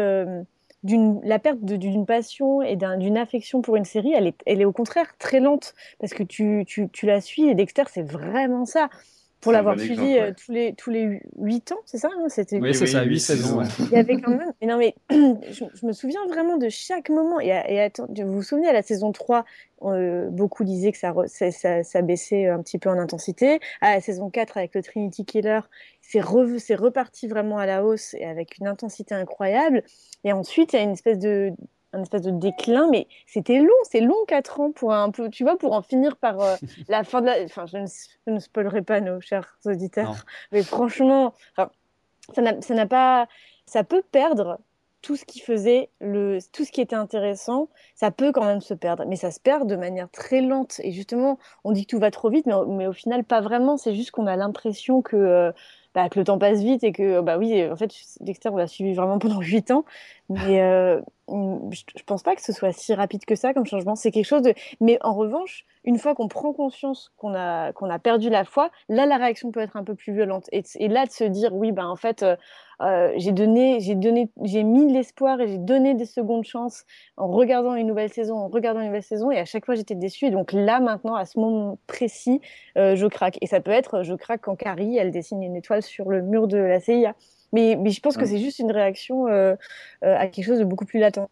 [0.83, 4.71] la perte d'une passion et d'une affection pour une série, elle est, elle est au
[4.71, 5.73] contraire très lente.
[5.99, 8.89] Parce que tu, tu, tu la suis et Dexter, c'est vraiment ça
[9.41, 12.73] pour l'avoir suivi euh, tous les tous les huit ans, c'est ça hein, C'était Oui,
[12.73, 13.61] c'est ça, huit saisons.
[13.79, 17.39] Il y avait quand même mais non mais je, me souviens vraiment de chaque moment
[17.39, 19.45] et, et attends, vous vous souvenez à la saison 3,
[19.83, 23.59] euh, beaucoup disaient que ça, ça, ça, baissait un petit peu en intensité.
[23.81, 25.61] À la saison 4 avec le Trinity Killer,
[26.01, 26.21] c'est
[26.59, 29.83] c'est reparti vraiment à la hausse et avec une intensité incroyable.
[30.23, 31.51] Et ensuite, il y a une espèce de
[31.93, 35.43] un espèce de déclin, mais c'était long, c'est long quatre ans pour un peu, tu
[35.43, 36.55] vois, pour en finir par euh,
[36.87, 37.43] la fin de la.
[37.43, 37.85] Enfin, je ne,
[38.27, 41.33] je ne spoilerai pas nos chers auditeurs, mais franchement,
[42.33, 43.27] ça n'a pas.
[43.65, 44.59] Ça peut perdre
[45.01, 48.73] tout ce qui faisait le, tout ce qui était intéressant, ça peut quand même se
[48.73, 50.79] perdre, mais ça se perd de manière très lente.
[50.83, 53.77] Et justement, on dit que tout va trop vite, mais, mais au final, pas vraiment.
[53.77, 55.51] C'est juste qu'on a l'impression que euh,
[55.93, 58.67] bah, que le temps passe vite et que, bah oui, en fait, Dexter, on l'a
[58.67, 59.85] suivi vraiment pendant huit ans.
[60.29, 63.95] Mais, euh, je pense pas que ce soit si rapide que ça comme changement.
[63.95, 64.53] C'est quelque chose de.
[64.79, 68.69] Mais en revanche, une fois qu'on prend conscience qu'on a, qu'on a perdu la foi,
[68.89, 70.47] là, la réaction peut être un peu plus violente.
[70.51, 72.35] Et, là, de se dire, oui, ben en fait, euh,
[72.81, 76.83] euh, j'ai donné, j'ai donné, j'ai mis l'espoir et j'ai donné des secondes chances
[77.17, 79.95] en regardant une nouvelle saison, en regardant une nouvelle saison, et à chaque fois, j'étais
[79.95, 80.25] déçue.
[80.25, 82.41] Et donc là, maintenant, à ce moment précis,
[82.77, 83.37] euh, je craque.
[83.41, 86.47] Et ça peut être, je craque quand Carrie, elle dessine une étoile sur le mur
[86.47, 87.15] de la CIA.
[87.53, 89.55] Mais, mais je pense que c'est juste une réaction euh,
[90.03, 91.29] euh, à quelque chose de beaucoup plus latent.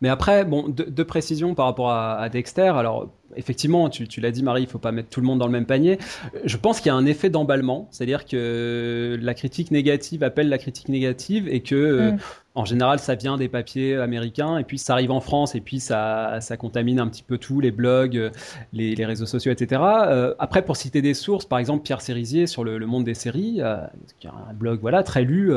[0.00, 2.72] Mais après, bon, deux, précisions par rapport à, à Dexter.
[2.74, 5.52] Alors, effectivement, tu, l'as dit, Marie, il faut pas mettre tout le monde dans le
[5.52, 5.98] même panier.
[6.44, 10.56] Je pense qu'il y a un effet d'emballement, c'est-à-dire que la critique négative appelle la
[10.56, 12.18] critique négative et que, euh, mm.
[12.56, 15.78] En général, ça vient des papiers américains et puis ça arrive en France et puis
[15.78, 18.32] ça, ça contamine un petit peu tout, les blogs,
[18.72, 19.80] les, réseaux sociaux, etc.
[19.84, 23.58] Euh, après, pour citer des sources, par exemple, Pierre Cérisier sur le, monde des séries,
[23.60, 23.76] euh,
[24.18, 25.52] qui a un blog voilà très lu,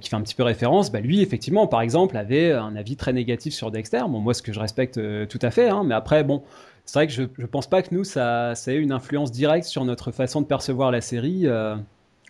[0.00, 3.12] qui fait un petit peu référence, bah, lui, effectivement, par exemple, avait un avis très
[3.12, 4.02] négatif sur Dexter.
[4.08, 6.42] Bon, moi, ce que je respecte tout à fait, hein, mais après, bon
[6.84, 9.66] c'est vrai que je ne pense pas que nous, ça, ça, ait une influence directe
[9.66, 11.46] sur notre façon de percevoir la série.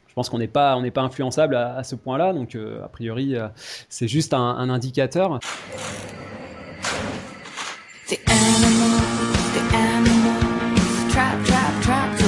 [0.09, 3.37] Je pense qu'on n'est pas, on pas influençable à, ce point-là, donc euh, a priori,
[3.37, 3.49] euh,
[3.89, 5.39] c'est juste un, indicateur.
[8.09, 9.03] The animals,
[9.55, 12.19] the animals, trap, trap,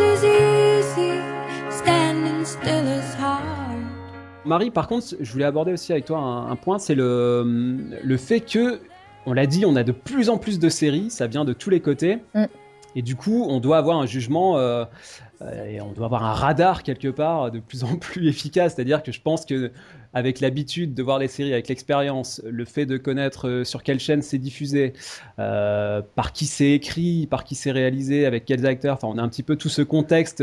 [0.00, 0.68] is is.
[4.48, 8.40] Marie, par contre, je voulais aborder aussi avec toi un, point, c'est le, le fait
[8.40, 8.80] que,
[9.26, 11.68] on l'a dit, on a de plus en plus de séries, ça vient de tous
[11.68, 12.18] les côtés.
[12.34, 12.44] Mm.
[12.96, 14.86] Et du coup, on doit avoir un jugement euh,
[15.66, 18.74] et on doit avoir un radar quelque part de plus en plus efficace.
[18.74, 19.70] C'est-à-dire que je pense que
[20.14, 24.00] avec l'habitude de voir les séries, avec l'expérience, le fait de connaître euh, sur quelle
[24.00, 24.94] chaîne c'est diffusé,
[25.36, 29.28] par qui c'est écrit, par qui c'est réalisé, avec quels acteurs, enfin on a un
[29.28, 30.42] petit peu tout ce contexte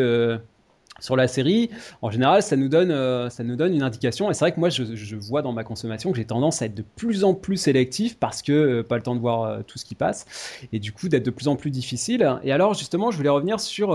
[0.99, 1.69] sur la série,
[2.01, 4.31] en général, ça nous donne, euh, ça nous donne une indication.
[4.31, 6.75] Et c'est vrai que moi, je, vois dans ma consommation que j'ai tendance à être
[6.75, 9.77] de plus en plus sélectif parce que euh, pas le temps de voir euh, tout
[9.77, 10.25] ce qui passe,
[10.71, 12.39] et du coup d'être de plus en plus difficile.
[12.43, 13.89] Et alors, justement, je voulais revenir sur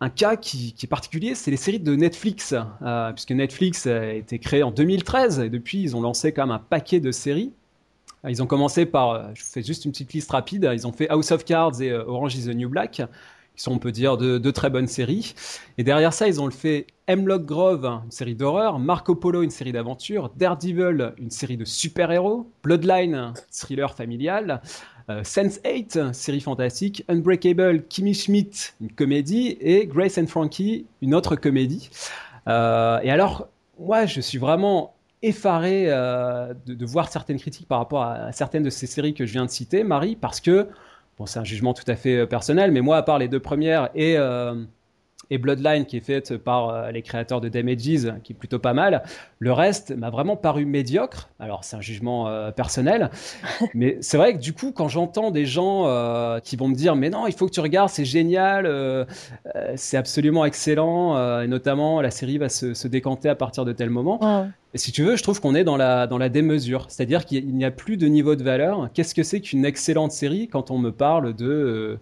[0.00, 2.54] un cas qui, est particulier, c'est les séries de Netflix,
[3.14, 6.60] puisque Netflix a été créé en 2013 et depuis, ils ont lancé quand même un
[6.60, 7.52] paquet de séries.
[8.28, 11.30] Ils ont commencé par, je fais juste une petite liste rapide, ils ont fait House
[11.32, 13.02] of Cards et Orange is the New Black
[13.58, 15.34] qui sont, on peut dire, de, très bonnes séries.
[15.76, 19.50] Et derrière ça, ils ont le fait Hemlock Grove, une série d'horreur, Marco Polo, une
[19.50, 24.62] série d'aventure, Daredevil, une série de super-héros, Bloodline, thriller familial,
[25.10, 31.34] euh, Sense8, série fantastique, Unbreakable, Kimmy Schmidt, une comédie, et Grace and Frankie, une autre
[31.34, 31.90] comédie.
[32.46, 33.48] Euh, et alors,
[33.80, 38.70] moi, je suis vraiment effaré euh, de, voir certaines critiques par rapport à certaines de
[38.70, 40.68] ces séries que je viens de citer, Marie, parce que
[41.18, 43.40] Bon, c'est un jugement tout à fait euh, personnel, mais moi, à part les deux
[43.40, 44.54] premières et, euh,
[45.30, 48.72] et Bloodline, qui est faite par euh, les créateurs de Damages, qui est plutôt pas
[48.72, 49.02] mal,
[49.38, 51.28] le reste m'a vraiment paru médiocre.
[51.38, 53.10] Alors, c'est un jugement personnel,
[53.74, 55.84] mais c'est vrai que du coup, quand j'entends des gens
[56.42, 59.06] qui vont me dire, mais non, il faut que tu regardes, c'est génial,
[59.76, 63.90] c'est absolument excellent, et notamment la série va se, se, décanter à partir de tel
[63.90, 64.48] moment.
[64.74, 66.86] Et si tu veux, je trouve qu'on est dans la, dans la démesure.
[66.88, 68.90] C'est-à-dire qu'il n'y a plus de niveau de valeur.
[68.92, 72.00] Qu'est-ce que c'est qu'une excellente série quand on me parle de, euh,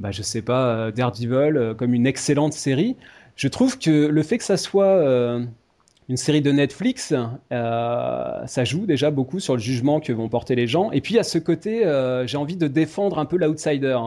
[0.00, 2.96] bah, je sais pas, euh, Daredevil euh, comme une excellente série
[3.36, 5.02] Je trouve que le fait que ça soit
[6.08, 7.12] une série de Netflix,
[7.52, 10.90] euh, ça joue déjà beaucoup sur le jugement que vont porter les gens.
[10.90, 13.98] Et puis à ce côté, euh, j'ai envie de défendre un peu l'outsider.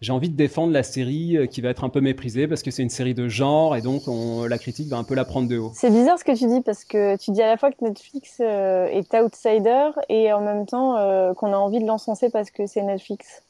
[0.00, 2.70] J'ai envie de défendre la série euh, qui va être un peu méprisée parce que
[2.70, 5.48] c'est une série de genre et donc on, la critique va un peu la prendre
[5.48, 5.72] de haut.
[5.74, 8.38] C'est bizarre ce que tu dis parce que tu dis à la fois que Netflix
[8.38, 13.42] est outsider et en même temps qu'on a envie de l'encenser parce que c'est Netflix.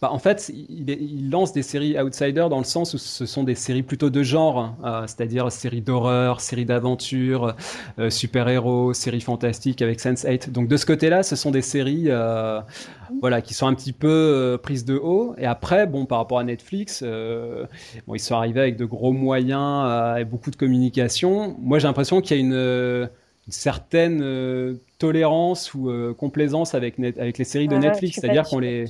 [0.00, 3.54] Bah, en fait, il, lance des séries outsider dans le sens où ce sont des
[3.54, 7.54] séries plutôt de genre, euh, c'est-à-dire séries d'horreur, séries d'aventure,
[7.98, 10.52] euh, super-héros, séries fantastiques avec Sense8.
[10.52, 12.60] Donc de ce côté-là, ce sont des séries euh,
[13.20, 15.34] voilà, qui sont un petit peu prises de haut.
[15.36, 20.18] Et après, bon, par rapport à Netflix, bon, ils sont arrivés avec de gros moyens
[20.18, 21.56] et beaucoup de communication.
[21.60, 23.10] Moi, j'ai l'impression qu'il y a une,
[23.48, 28.86] certaine tolérance ou complaisance avec, avec les séries de Netflix, c'est-à-dire qu'on les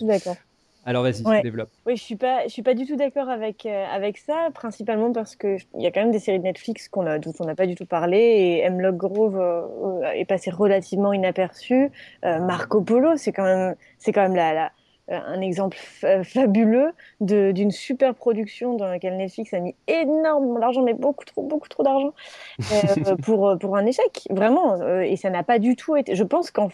[0.85, 1.71] alors vas-y, développe.
[1.87, 5.13] Oui, je suis pas, je suis pas du tout d'accord avec euh, avec ça, principalement
[5.13, 7.45] parce que il y a quand même des séries de Netflix qu'on a, dont on
[7.45, 11.91] n'a pas du tout parlé et Hemlock Grove euh, est passé relativement inaperçu.
[12.25, 14.73] Euh, Marco Polo, c'est quand même, c'est quand même la, la
[15.11, 15.77] un exemple
[16.23, 21.69] fabuleux d'une super production dans laquelle Netflix a mis énormément d'argent, mais beaucoup trop, beaucoup
[21.69, 22.13] trop d'argent
[23.23, 24.81] pour, pour un échec, vraiment.
[25.01, 26.15] et ça n'a pas du tout été.
[26.15, 26.69] Je pense qu'on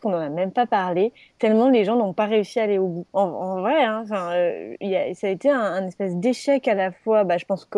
[0.00, 2.88] qu'on n'en a même pas parlé, tellement les gens n'ont pas réussi à aller au
[2.88, 3.06] bout.
[3.12, 7.68] En, vrai, hein, ça a été un, espèce d'échec à la fois, bah, je pense,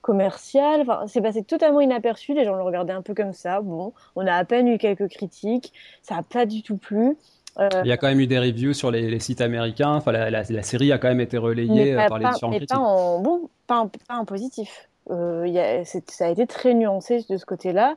[0.00, 0.82] commercial.
[0.82, 2.34] Enfin, c'est passé totalement inaperçu.
[2.34, 3.60] Les gens le regardaient un peu comme ça.
[3.60, 5.72] Bon, on a à peine eu quelques critiques.
[6.02, 7.16] Ça n'a pas du tout plu.
[7.58, 9.94] Euh, Il y a quand même eu des reviews sur les, sites américains.
[9.94, 12.70] Enfin, la, série a quand même été relayée euh, par les différents critiques.
[12.70, 14.88] Pas en bon, pas en, positif.
[15.10, 17.96] Euh, y a, ça a été très nuancé de ce côté-là.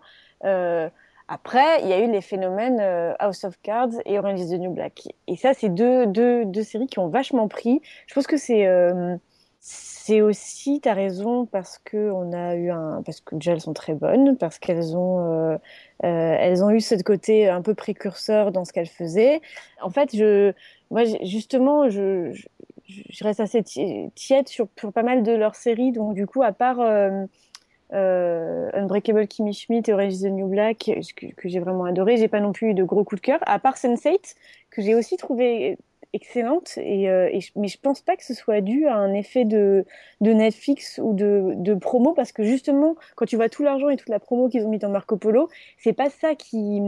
[1.28, 2.82] après, il y a eu les phénomènes
[3.20, 5.04] House of Cards et Orange is the New Black.
[5.28, 7.82] Et ça, c'est deux, deux, deux, séries qui ont vachement pris.
[8.08, 8.68] Je pense que c'est
[9.68, 13.62] c'est aussi, tu as raison, parce que on a eu un, parce que déjà elles
[13.62, 15.58] sont très bonnes, parce qu'elles ont, euh,
[16.04, 19.42] euh, elles ont eu ce côté un peu précurseur dans ce qu'elles faisaient.
[19.82, 20.54] En fait, je,
[20.92, 22.40] moi justement, je,
[23.22, 23.64] reste assez
[24.14, 27.26] tiède sur, pas mal de leurs séries, donc du coup, à part euh,
[27.92, 32.40] Unbreakable Kimmy Schmidt et Orange the New Black, que, que j'ai vraiment adoré, j'ai pas
[32.40, 34.36] non plus eu de gros coups de cœur, à part Sense8,
[34.70, 35.80] que j'ai aussi trouvé
[36.14, 39.86] excellente, et, euh, mais je pense pas que ce soit dû à un effet de,
[40.22, 43.98] de Netflix ou de, de, promo, parce que justement, quand tu vois tout l'argent et
[43.98, 46.82] toute la promo qu'ils ont mis dans Marco Polo, c'est pas ça qui,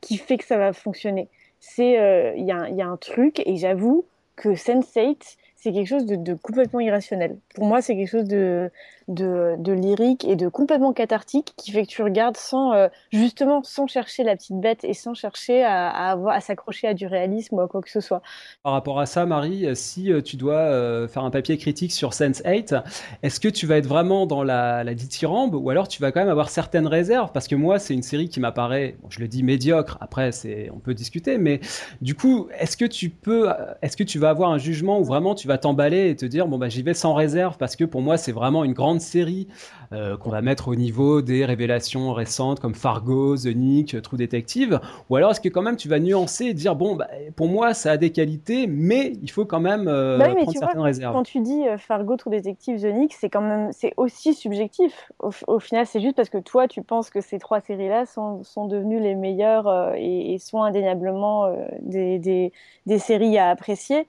[0.00, 1.28] qui fait que ça va fonctionner.
[1.60, 4.04] C'est euh, il y, a, y, a, un truc, et j'avoue
[4.36, 7.36] que Sense8, c'est quelque chose de, complètement irrationnel.
[7.54, 8.70] Pour moi, c'est quelque chose de,
[9.10, 13.86] de, lyrique et de complètement cathartique qui fait que tu regardes sans euh, justement sans
[13.86, 17.60] chercher la petite bête et sans chercher à, avoir à s'accrocher à du réalisme ou
[17.60, 18.22] à quoi que ce soit.
[18.62, 22.14] Par rapport à ça, Marie, si euh, tu dois euh, faire un papier critique sur
[22.14, 22.74] Sense 8,
[23.22, 26.20] est-ce que tu vas être vraiment dans la, la dithyrambe ou alors tu vas quand
[26.20, 27.32] même avoir certaines réserves?
[27.32, 29.98] Parce que moi, c'est une série qui m'apparaît, je le dis médiocre.
[30.00, 31.60] Après, c'est on peut discuter, mais
[32.00, 33.48] du coup, est-ce que tu peux,
[33.82, 36.46] est-ce que tu vas avoir un jugement où vraiment tu vas t'emballer et te dire
[36.46, 39.48] bon bah j'y vais sans réserve parce que pour moi c'est vraiment une grande série
[39.92, 44.80] euh, qu'on va mettre au niveau des révélations récentes comme Fargo, The Nick, True Detective
[45.08, 47.74] Ou alors est-ce que quand même tu vas nuancer et dire bon, bah, pour moi
[47.74, 51.12] ça a des qualités, mais il faut quand même euh, bah prendre certaines réserves.
[51.12, 55.10] Quand tu dis euh, Fargo, True Detective, The Nick, c'est quand même c'est aussi subjectif.
[55.18, 58.66] Au, final, c'est juste parce que toi tu penses que ces trois séries-là sont, sont
[58.66, 62.52] devenues les meilleures et, sont indéniablement des, des,
[62.86, 64.06] des, séries à apprécier.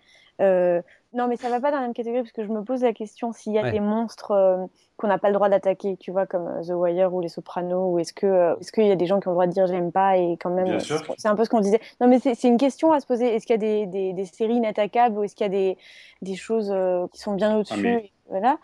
[1.14, 2.94] Non, mais ça va pas dans la même catégorie parce que je me pose la
[2.94, 6.26] question s'il y a des monstres euh, qu'on n'a pas le droit d'attaquer, tu vois,
[6.26, 8.96] comme euh, The Wire ou Les Sopranos, ou est-ce que euh, est-ce qu'il y a
[8.96, 11.36] des gens qui ont le droit de dire j'aime pas et quand même c'est un
[11.36, 11.82] peu ce qu'on disait.
[12.00, 13.36] Non, mais c'est une question à se poser.
[13.36, 15.78] Est-ce qu'il y a des, des, des, séries inattaquables ou est-ce qu'il y a des,
[16.22, 16.74] des choses
[17.12, 18.58] qui sont bien au-dessus ah, Voilà.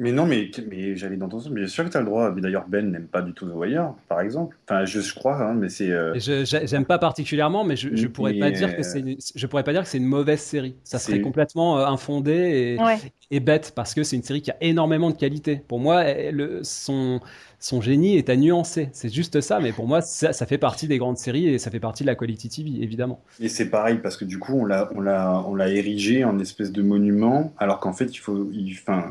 [0.00, 2.30] Mais non, mais, mais j'avais dans ton sens, bien sûr que tu as le droit.
[2.30, 4.56] D'ailleurs, Ben n'aime pas du tout The Wire, par exemple.
[4.66, 5.90] Enfin, je, je crois, hein, mais c'est.
[5.90, 6.18] Euh...
[6.18, 9.04] J'aime pas particulièrement, mais je, je pourrais pas dire que c'est.
[9.34, 10.74] Je pourrais pas dire que c'est une mauvaise série.
[10.84, 14.56] Ça serait complètement euh, infondé et, et, bête parce que c'est une série qui a
[14.62, 15.62] énormément de qualité.
[15.68, 17.20] Pour moi, le, son
[17.60, 18.88] son génie est à nuancer.
[18.92, 21.70] C'est juste ça, mais pour moi, ça, ça, fait partie des grandes séries et ça
[21.70, 23.22] fait partie de la quality TV, évidemment.
[23.38, 26.38] Et c'est pareil parce que du coup, on l'a, on l'a, on l'a érigé en
[26.38, 29.10] espèce de monument, alors qu'en fait, il faut, il, enfin,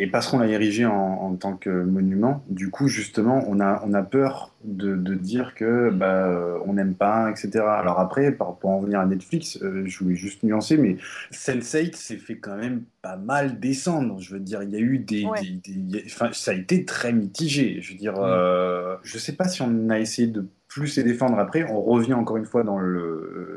[0.00, 3.82] et parce qu'on l'a érigé en, en, tant que monument, du coup, justement, on a,
[3.84, 7.64] on a peur de, de dire que bah, on n'aime pas, etc.
[7.66, 10.98] Alors après, pour en venir à Netflix, euh, je voulais juste nuancer, mais
[11.32, 14.20] Sense8 s'est fait quand même pas mal descendre.
[14.20, 17.12] Je veux dire, il y a eu des, des, des enfin, ça a été très
[17.12, 17.80] mitigé.
[17.80, 21.40] Je veux dire, euh, je sais pas si on a essayé de plus les défendre
[21.40, 21.64] après.
[21.68, 22.78] On revient encore une fois dans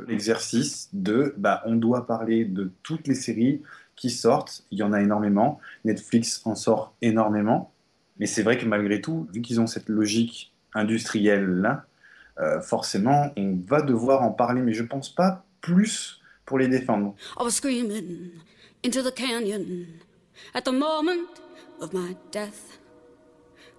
[0.08, 3.62] l'exercice de, bah, on doit parler de toutes les séries
[4.02, 4.64] qui sortent.
[4.72, 5.60] Il y en a énormément.
[5.86, 7.72] Netflix en sort énormément.
[8.18, 11.86] Mais c'est vrai que malgré tout, vu qu'ils ont cette logique industrielle-là,
[12.39, 14.62] euh, forcément, on va devoir en parler.
[14.62, 17.14] Mais je pense pas plus pour les défendre.
[17.39, 18.32] I was screaming
[18.84, 19.86] into the canyon
[20.56, 21.30] at the moment
[21.80, 22.80] of my death.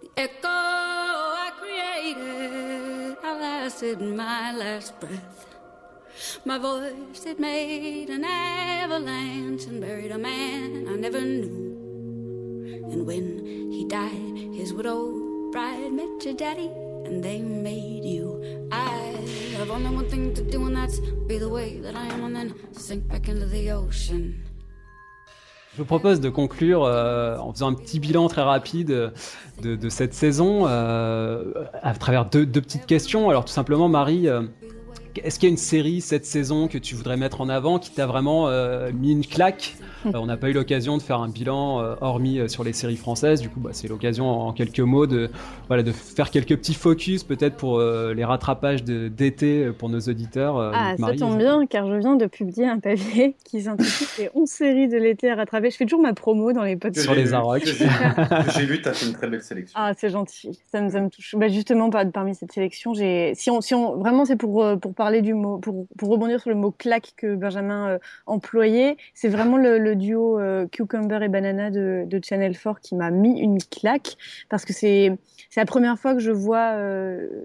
[0.03, 5.52] The echo I created, I lasted my last breath.
[6.45, 11.73] My voice, it made an avalanche and buried a man I never knew.
[12.91, 16.71] And when he died, his widow bride met your daddy,
[17.05, 18.69] and they made you.
[18.73, 19.17] I
[19.57, 22.35] have only one thing to do, and that's be the way that I am, and
[22.35, 24.35] then sink back into the ocean.
[25.75, 29.13] Je vous propose de conclure euh, en faisant un petit bilan très rapide
[29.63, 33.31] de, de cette saison euh, à travers deux, petites questions.
[33.31, 34.43] Alors tout simplement, Marie, euh,
[35.19, 37.91] est-ce qu'il y a une série cette saison que tu voudrais mettre en avant qui
[37.91, 38.49] t'a vraiment
[38.93, 39.77] mis une claque
[40.15, 43.41] On n'a pas eu l'occasion de faire un bilan hormis sur les séries françaises.
[43.41, 45.31] Du coup, bah, c'est l'occasion en quelques mots de,
[45.69, 50.59] voilà, de faire quelques petits focus peut-être pour les rattrapages d'été pour nos auditeurs.
[50.59, 54.49] ah, ça tombe bien car je viens de publier un papier qui s'intitule Les 11
[54.49, 55.71] séries de l'été à rattraper.
[55.71, 57.05] Je fais toujours ma promo dans les podcasts.
[57.05, 57.65] Sur les Arocs.
[57.65, 59.79] J'ai lu, tu as fait une très belle sélection.
[59.79, 60.61] Ah, c'est gentil.
[60.71, 61.35] Ça me, ça me touche.
[61.37, 63.33] Bah, justement, parmi cette sélection, j'ai.
[63.35, 66.41] Si on, si on, vraiment, c'est pour, euh, pour parler du mot, pour, pour rebondir
[66.41, 68.97] sur le mot claque que Benjamin euh, employait.
[69.15, 73.41] C'est vraiment le, duo euh, Cucumber et Banana de, de Channel 4 qui m'a mis
[73.41, 74.17] une claque
[74.49, 75.17] parce que c'est
[75.57, 76.75] la première fois que je vois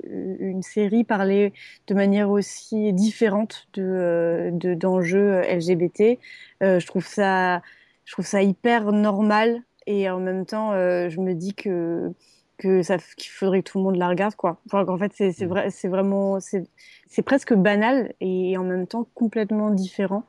[0.09, 1.53] une série parler
[1.87, 6.19] de manière aussi différente de d'enjeux LGBT.
[6.61, 7.61] je trouve ça
[8.05, 12.13] je trouve ça hyper normal et en même temps, euh, je me dis que
[12.57, 14.59] que ça qu'il faudrait que tout le monde la regarde quoi.
[14.65, 15.47] Enfin, en fait, c'est mm.
[15.47, 20.23] vrai, c'est vraiment c'est presque banal et en même temps complètement différent.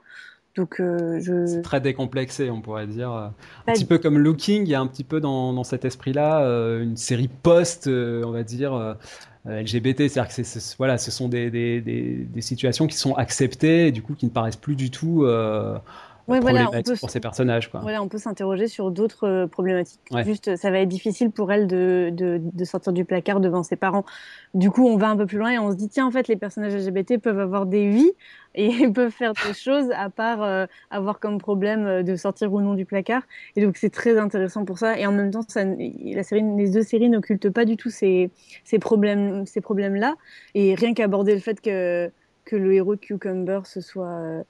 [0.58, 1.46] Donc, euh, je...
[1.46, 3.10] C'est très décomplexé, on pourrait dire.
[3.10, 3.32] Un
[3.72, 6.82] petit peu comme Looking, il y a un petit peu dans, dans cet esprit-là, euh,
[6.82, 8.96] une série post, on va dire,
[9.46, 10.08] LGBT.
[10.08, 13.92] C'est-à-dire que c'est, voilà, ce sont des, des, des, des, situations qui sont acceptées et
[13.92, 15.24] du coup qui ne paraissent plus du tout
[16.28, 17.70] ouais, voilà, on peut, pour ces personnages.
[17.70, 17.80] Quoi.
[17.80, 20.00] Voilà, on peut s'interroger sur d'autres euh, problématiques.
[20.24, 23.76] Juste, ça va être difficile pour elle de, de, de, sortir du placard devant ses
[23.76, 24.04] parents.
[24.54, 26.28] Du coup, on va un peu plus loin et on se dit, tiens, en fait,
[26.28, 28.12] les personnages LGBT peuvent avoir des vies
[28.54, 32.60] et peuvent faire des choses à part euh, avoir comme problème euh, de sortir ou
[32.60, 33.22] non du placard.
[33.56, 34.98] Et donc, c'est très intéressant pour ça.
[34.98, 38.30] Et en même temps, ça, la série, les deux séries n'occultent pas du tout ces,
[38.64, 40.16] ces problèmes, ces problèmes-là.
[40.54, 42.10] Et rien qu'aborder le fait que,
[42.44, 44.44] que le héros Cucumber se soit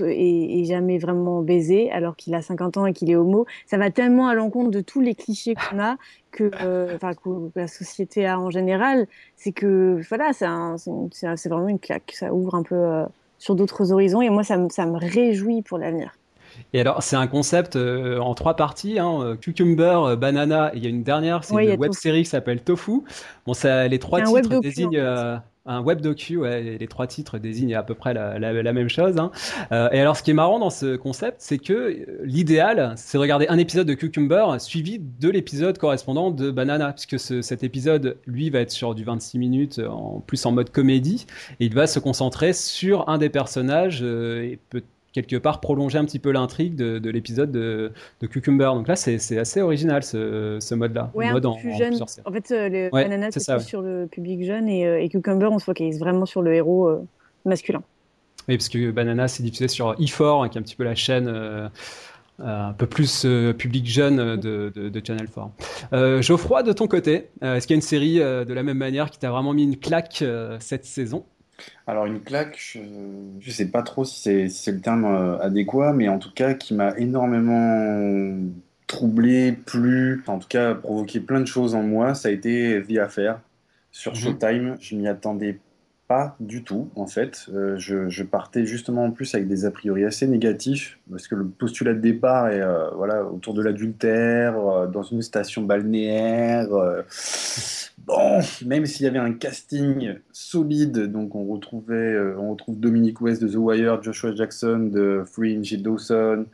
[0.00, 3.46] et, jamais vraiment baisé alors qu'il a 50 ans et qu'il est homo.
[3.66, 5.96] Ça va tellement à l'encontre de tous les clichés qu'on a
[6.30, 9.06] que, euh, que la société a en général.
[9.36, 12.12] C'est que voilà, c'est vraiment une claque.
[12.14, 13.04] Ça ouvre un peu euh,
[13.38, 16.12] sur d'autres horizons et moi ça, ça me réjouit pour l'avenir.
[16.74, 20.86] Et alors, c'est un concept euh, en trois parties hein, cucumber, banana, et il y
[20.86, 23.00] a une dernière, c'est une web série qui s'appelle Tofu.
[23.46, 27.82] Bon, ça, les trois titres désignent un web docu, ouais, les trois titres désignent à
[27.82, 29.16] peu près la, même chose.
[29.18, 29.30] Hein.
[29.70, 33.16] Euh, et alors, ce qui est marrant dans ce concept, c'est que euh, l'idéal, c'est
[33.16, 37.62] de regarder un épisode de Cucumber suivi de l'épisode correspondant de Banana, puisque ce, cet
[37.62, 41.26] épisode, lui, va être sur du 26 minutes, en plus en mode comédie,
[41.60, 44.82] et il va se concentrer sur un des personnages euh, et peut
[45.12, 48.70] quelque part prolonger un petit peu l'intrigue de, de l'épisode de, de, Cucumber.
[48.74, 51.10] Donc là, c'est assez original ce, ce mode-là.
[51.14, 51.94] Ouais, mode en, plus jeune.
[52.24, 55.58] En, fait, euh, le ouais, c'est sur le public jeune et, euh, et, Cucumber, on
[55.58, 57.06] se focalise vraiment sur le héros euh,
[57.44, 57.82] masculin.
[58.48, 60.94] Oui, parce que Banana, c'est diffusé sur E4, hein, qui est un petit peu la
[60.94, 61.28] chaîne.
[62.38, 63.24] un peu plus
[63.56, 66.22] public jeune de, de, de Channel 4.
[66.22, 69.18] Geoffroy, de ton côté, est-ce qu'il y a une série de la même manière qui
[69.18, 70.24] t'a vraiment mis une claque
[70.58, 71.24] cette saison?
[71.86, 76.08] Alors une claque, je ne sais pas trop si c'est le terme euh, adéquat, mais
[76.08, 78.38] en tout cas qui m'a énormément
[78.86, 82.98] troublé, plu, en tout cas provoqué plein de choses en moi, ça a été The
[82.98, 83.40] Affair
[83.90, 84.18] sur mhm.
[84.18, 84.76] Showtime.
[84.80, 85.58] Je m'y attendais
[86.08, 87.46] pas du tout en fait.
[87.52, 91.46] Euh, je, partais justement en plus avec des a priori assez négatifs parce que le
[91.46, 96.68] postulat de départ est euh, voilà autour de l'adultère dans une station balnéaire.
[98.04, 103.20] Bon, même s'il y avait un casting solide, donc on retrouvait, euh, on retrouve Dominique
[103.20, 106.46] West de The Wire, Joshua Jackson de Fringe et Dawson,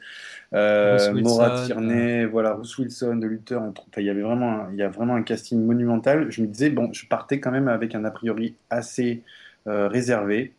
[0.52, 3.60] euh, Maura Tierney, voilà, Bruce Wilson de Luther.
[3.96, 6.30] il y avait vraiment, un, il y a vraiment un casting monumental.
[6.30, 9.22] Je me disais bon, je partais quand même avec un a priori assez
[9.66, 10.52] euh, réservé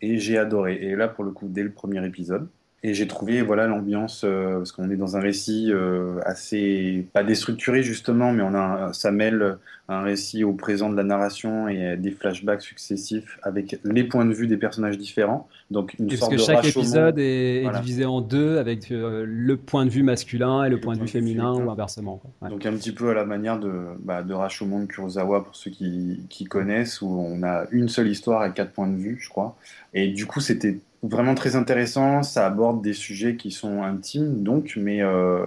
[0.00, 0.74] et j'ai adoré.
[0.74, 2.48] Et là, pour le coup, dès le premier épisode.
[2.84, 7.24] Et j'ai trouvé voilà l'ambiance euh, parce qu'on est dans un récit euh, assez pas
[7.24, 9.58] déstructuré justement, mais on a ça mêle
[9.88, 14.34] un récit au présent de la narration et des flashbacks successifs avec les points de
[14.34, 15.48] vue des personnages différents.
[15.70, 19.90] Donc une sorte que chaque épisode est, divisé en deux avec euh, le point de
[19.90, 22.20] vue masculin et le, point, de vue féminin ou inversement.
[22.48, 26.20] Donc un petit peu à la manière de bah, de Rashomon Kurosawa pour ceux qui,
[26.28, 29.56] qui connaissent où on a une seule histoire et quatre points de vue, je crois.
[29.94, 32.22] Et du coup c'était vraiment très intéressant.
[32.22, 35.44] Ça aborde des sujets qui sont intimes, donc, mais euh,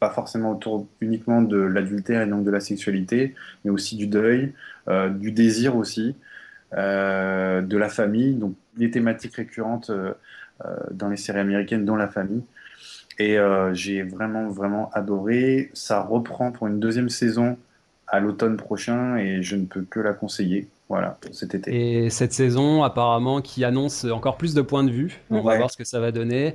[0.00, 3.34] pas forcément autour uniquement de l'adultère et donc de la sexualité,
[3.64, 4.52] mais aussi du deuil,
[4.88, 6.16] euh, du désir aussi,
[6.74, 9.90] euh, de la famille, donc des thématiques récurrentes
[10.92, 12.42] dans les séries américaines, dont la famille.
[13.18, 13.36] Et
[13.72, 15.70] j'ai vraiment, vraiment adoré.
[15.74, 17.58] Ça reprend pour une deuxième saison
[18.06, 20.68] à l'automne prochain et je ne peux que la conseiller.
[20.88, 22.04] Voilà, cet été.
[22.04, 25.22] Et cette saison, apparemment, qui annonce encore plus de points de vue.
[25.30, 26.52] On va voir ce que ça va donner.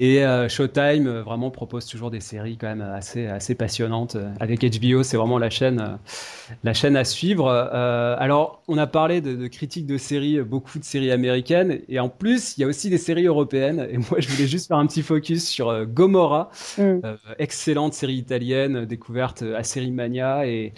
[0.00, 4.16] Et euh, Showtime euh, vraiment propose toujours des séries quand même assez, assez passionnantes.
[4.40, 7.48] Avec HBO, c'est vraiment la chaîne, euh, la chaîne à suivre.
[7.48, 11.78] alors, on a parlé de, critiques de séries, beaucoup de séries américaines.
[11.88, 13.86] Et en plus, il y a aussi des séries européennes.
[13.88, 17.00] Et moi, je voulais juste faire un petit focus sur Gomorrah, mm.
[17.38, 20.44] excellente série italienne, découverte à Série Mania.
[20.48, 20.72] Et,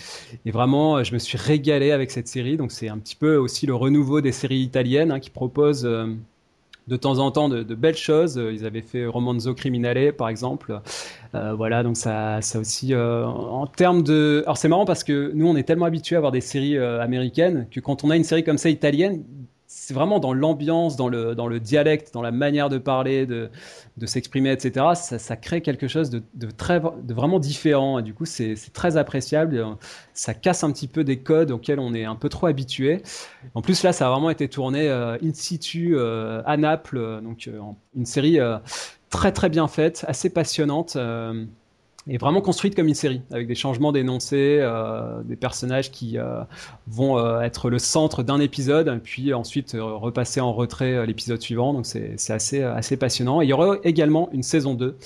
[0.44, 2.58] et vraiment, je me suis régalé avec cette série.
[2.58, 6.06] Donc, c'est un petit peu aussi le renouveau des séries italiennes hein, qui proposent euh,
[6.86, 8.36] de temps en temps de, belles choses.
[8.36, 10.80] Ils avaient fait Romanzo Criminale, par exemple.
[11.34, 14.42] Euh, voilà, donc ça, ça aussi, euh, en termes de...
[14.46, 17.66] Alors c'est marrant parce que nous, on est tellement habitués à voir des séries américaines
[17.70, 19.22] que quand on a une série comme ça italienne,
[19.88, 23.48] c'est vraiment dans l'ambiance, dans le, dans le dialecte, dans la manière de parler, de,
[23.96, 24.84] de s'exprimer, etc.
[24.94, 27.98] Ça, crée quelque chose de, de, très, de vraiment différent.
[27.98, 29.64] Et du coup, c'est très appréciable.
[30.12, 33.02] Ça casse un petit peu des codes auxquels on est un peu trop habitué.
[33.54, 37.22] En plus, là, ça a vraiment été tourné euh, in situ euh, à Naples.
[37.22, 37.58] Donc, euh,
[37.96, 38.38] une série
[39.08, 40.98] très, très bien faite, assez passionnante
[42.08, 46.42] est vraiment construite comme une série, avec des changements d'énoncés, euh, des personnages qui euh,
[46.86, 51.72] vont euh, être le centre d'un épisode, puis ensuite repasser en retrait l'épisode suivant.
[51.72, 53.40] Donc c'est assez, passionnant.
[53.40, 54.96] il y aura également une saison 2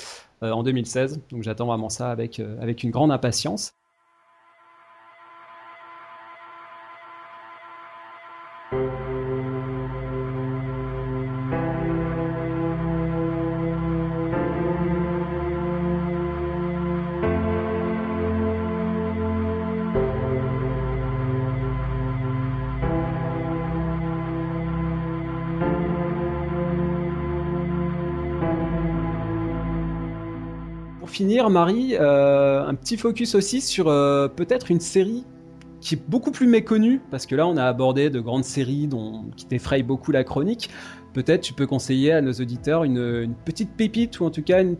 [0.43, 3.75] en 2016, donc j'attends vraiment ça avec une grande impatience.
[31.51, 35.25] Marie, euh, un petit focus aussi sur euh, peut-être une série
[35.81, 39.25] qui est beaucoup plus méconnue, parce que là on a abordé de grandes séries dont,
[39.37, 40.71] qui défrayent beaucoup la chronique.
[41.13, 44.77] Peut-être tu peux conseiller à nos auditeurs une, petite pépite, ou en tout cas une,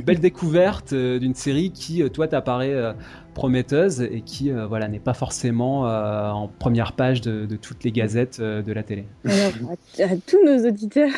[0.00, 2.94] belle découverte euh, d'une série qui, toi, t'apparaît
[3.34, 8.72] prometteuse et qui voilà n'est pas forcément en première page de, toutes les gazettes de
[8.72, 9.06] la télé.
[9.24, 11.10] Alors, à tous nos auditeurs,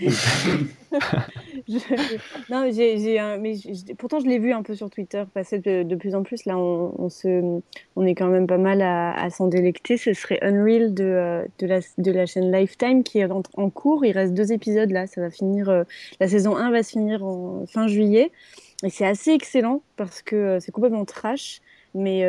[2.50, 3.54] Non, j'ai, mais
[3.98, 6.44] pourtant je l'ai vu un peu sur Twitter passer de, plus en plus.
[6.44, 7.60] Là, on, se,
[7.96, 9.96] on est quand même pas mal à, s'en délecter.
[9.96, 14.04] Ce serait Unreal de, euh, de, la, de la chaîne Lifetime qui est en, cours.
[14.04, 15.06] Il reste deux épisodes là.
[15.06, 15.68] Ça va finir.
[15.68, 15.84] Euh,
[16.18, 18.32] la saison 1 va se finir en fin juillet.
[18.84, 21.60] Et c'est assez excellent parce que euh, c'est complètement trash
[21.92, 22.22] mais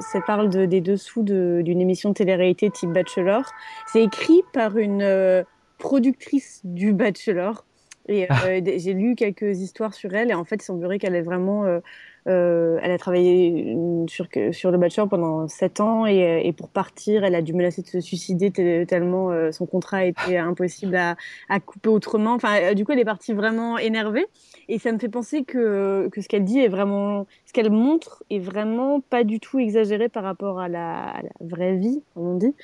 [0.00, 3.44] ça parle de, des dessous d'une émission de télé-réalité type Bachelor.
[3.86, 5.44] C'est écrit par une
[5.76, 7.66] productrice du Bachelor.
[8.08, 8.46] Et ah.
[8.46, 11.64] euh, j'ai lu quelques histoires sur elle et en fait, il semblerait qu'elle est vraiment,
[11.64, 11.78] euh,
[12.26, 13.76] euh, elle a travaillé
[14.08, 17.82] sur, sur le Bachelor pendant sept ans et, et, pour partir, elle a dû menacer
[17.82, 18.50] de se suicider
[18.86, 21.16] tellement son contrat était impossible à,
[21.48, 22.34] à, couper autrement.
[22.34, 24.26] Enfin, du coup, elle est partie vraiment énervée
[24.68, 28.24] et ça me fait penser que, que ce qu'elle dit est vraiment, ce qu'elle montre
[28.30, 32.26] est vraiment pas du tout exagéré par rapport à la, à la vraie vie, comme
[32.26, 32.54] on dit,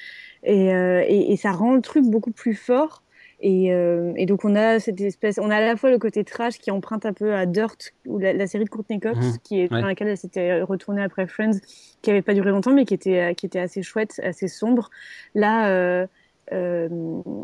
[0.43, 3.03] et, et, et ça rend le truc beaucoup plus fort.
[3.41, 6.24] Et, euh, et, donc on a cette espèce, on a à la fois le côté
[6.24, 9.61] trash qui emprunte un peu à Dirt ou la, série de Courtney Cox, mmh, qui
[9.61, 11.61] est dans laquelle elle s'était retournée après Friends,
[12.03, 14.91] qui avait pas duré longtemps mais qui était qui était assez chouette, assez sombre.
[15.34, 16.07] Là, euh,
[16.53, 16.89] euh,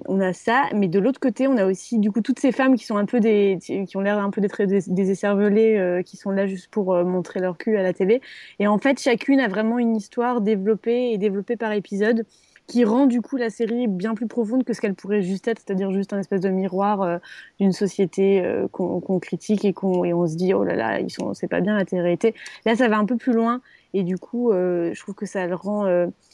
[0.07, 2.77] on a ça, mais de l'autre côté, on a aussi du coup toutes ces femmes
[2.77, 6.03] qui sont un peu des, qui ont l'air un peu d'être des, des écervelées, euh,
[6.03, 8.21] qui sont là juste pour euh, montrer leur cul à la télé.
[8.59, 12.25] Et en fait, chacune a vraiment une histoire développée et développée par épisode
[12.67, 15.61] qui rend du coup la série bien plus profonde que ce qu'elle pourrait juste être,
[15.65, 17.19] c'est-à-dire juste un espèce de miroir euh,
[17.61, 21.35] d'une société euh, qu'on critique et, qu'on on se dit oh là là, ils sont,
[21.35, 22.35] c'est pas bien la télé-réalité.
[22.65, 23.61] Là, ça va un peu plus loin
[23.93, 25.87] et du coup, euh, je trouve que ça le rend,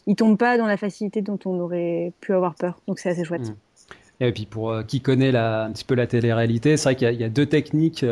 [0.07, 2.81] il tombe pas dans la facilité dont on aurait pu avoir peur.
[2.87, 3.51] Donc c'est assez chouette.
[3.51, 4.23] Mmh.
[4.23, 7.29] Et puis pour qui connaît un petit peu la télé-réalité, c'est vrai qu'il y, a
[7.29, 8.05] deux techniques.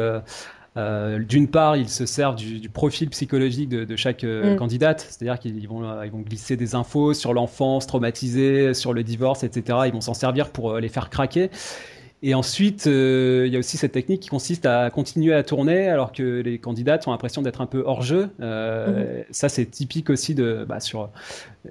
[0.79, 4.57] Euh, d'une part, ils se servent du, profil psychologique de, chaque euh, mm.
[4.57, 9.03] candidate, c'est-à-dire qu'ils vont, euh, ils vont glisser des infos sur l'enfance traumatisée, sur le
[9.03, 9.79] divorce, etc.
[9.87, 11.51] Ils vont s'en servir pour les faire craquer.
[12.23, 16.12] Et ensuite, il y a aussi cette technique qui consiste à continuer à tourner alors
[16.12, 18.31] que les candidats ont l'impression d'être un peu hors jeu.
[18.39, 19.25] Mm.
[19.31, 21.11] Ça, c'est typique aussi de bah, sur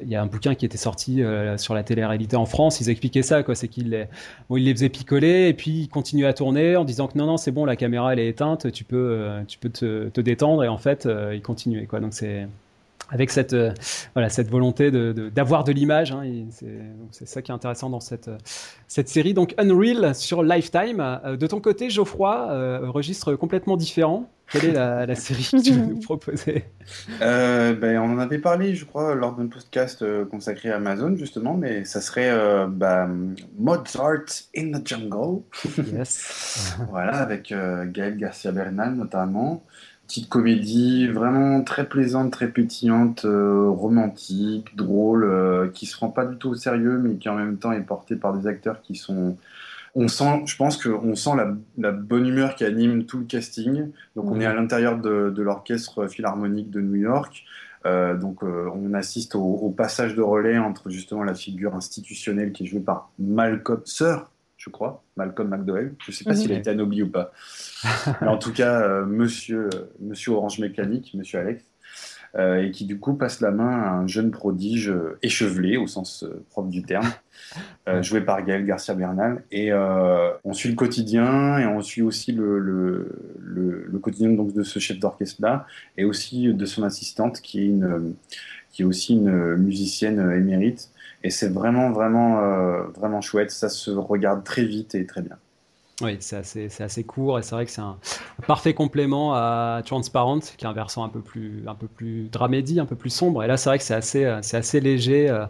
[0.01, 2.81] il y a un bouquin qui était sorti euh, sur la télé-réalité en France.
[2.81, 3.55] Ils expliquaient ça, quoi.
[3.55, 4.05] C'est qu'ils les,
[4.49, 7.25] bon, ils les faisaient picoler et puis ils continuaient à tourner en disant que non,
[7.25, 10.21] non, c'est bon, la caméra elle est éteinte, tu peux, euh, tu peux te, te,
[10.21, 11.99] détendre et en fait, euh, ils continuaient, quoi.
[11.99, 12.47] Donc c'est
[13.09, 13.73] avec cette euh,
[14.13, 16.23] voilà cette volonté de d'avoir de, l'image hein,
[17.11, 18.29] c'est ça qui est intéressant dans cette
[18.87, 19.33] cette série.
[19.33, 20.99] Donc Unreal sur Lifetime.
[20.99, 24.29] Euh, de ton côté Geoffroy euh, registre complètement différent.
[24.49, 26.63] Quelle est la, la série que tu veux nous proposer?
[27.19, 31.83] Ben, on en avait parlé je crois lors d'un podcast consacré à Amazon justement mais
[31.83, 32.31] ça serait
[32.69, 33.09] bah,
[33.57, 35.41] Mozart in the Jungle.
[35.93, 36.77] Yes.
[36.89, 37.53] voilà avec
[37.91, 39.65] Gaël Garcia Bernal notamment
[40.07, 46.25] petite comédie vraiment très plaisante, très pétillante, euh, romantique, drôle, euh, qui se prend pas
[46.25, 48.95] du tout au sérieux, mais qui en même temps est portée par des acteurs qui
[48.95, 49.37] sont.
[49.95, 51.31] On sent, je pense qu'on sent
[51.77, 53.89] la, bonne humeur qui anime tout le casting.
[54.15, 57.43] Donc on est à l'intérieur de, l'orchestre philharmonique de New York.
[57.85, 62.63] Euh, donc on assiste au, au, passage de relais entre justement la figure institutionnelle qui
[62.63, 65.93] est jouée par Malcolm, sœur je crois, Malcolm McDowell.
[66.03, 66.61] Je ne sais pas s'il a mhm.
[66.61, 67.31] été anobli ou pas.
[68.21, 71.63] Mais en tout cas, euh, monsieur, euh, monsieur Orange Mécanique, monsieur Alex,
[72.35, 74.91] euh, et qui du coup passe la main à un jeune prodige
[75.21, 77.07] échevelé, au sens propre du terme,
[78.01, 79.43] joué par Gaël Garcia Bernal.
[79.51, 84.63] Et on suit le quotidien, et on suit aussi le, le, le, quotidien donc, de
[84.63, 85.65] ce chef d'orchestre-là,
[85.97, 88.15] et aussi de son assistante, qui est, une,
[88.71, 90.89] qui est aussi une musicienne émérite.
[91.23, 93.51] Et c'est vraiment, vraiment, euh, vraiment chouette.
[93.51, 95.37] Ça se regarde très vite et très bien.
[96.01, 97.97] Oui, c'est assez, assez, court et c'est vrai que c'est un,
[98.45, 102.79] parfait complément à Transparent, qui est un versant un peu plus, un peu plus dramédie,
[102.79, 103.43] un peu plus sombre.
[103.43, 105.27] Et là, c'est vrai que c'est assez, c'est assez léger.
[105.27, 105.45] Euh,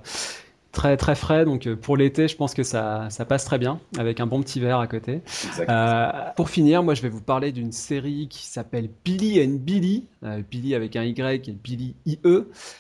[0.78, 1.44] très très frais.
[1.44, 4.42] Donc euh, pour l'été, je pense que ça, ça passe très bien avec un bon
[4.42, 5.22] petit verre à côté.
[5.68, 10.06] Euh, pour finir, moi je vais vous parler d'une série qui s'appelle Billy and Billy.
[10.24, 12.18] Euh, Billy avec un Y et Billy IE.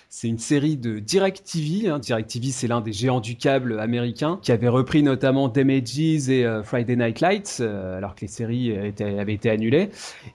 [0.10, 1.90] C'est une série de DirecTV.
[1.90, 1.98] Hein.
[1.98, 6.96] DirecTV, c'est l'un des géants du câble américain qui avait repris notamment Damages et Friday
[6.96, 9.90] Night Lights alors que les séries étaient, avaient été annulées.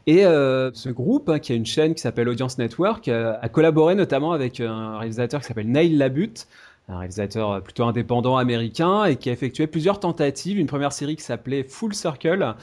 [0.06, 4.32] Et ce groupe hein, qui a une chaîne qui s'appelle Audience Network a collaboré notamment
[4.32, 6.46] avec un réalisateur qui s'appelle Neil Labute
[6.88, 10.58] un réalisateur plutôt indépendant américain et qui a effectué plusieurs tentatives.
[10.58, 12.54] Une première série qui s'appelait Full Circle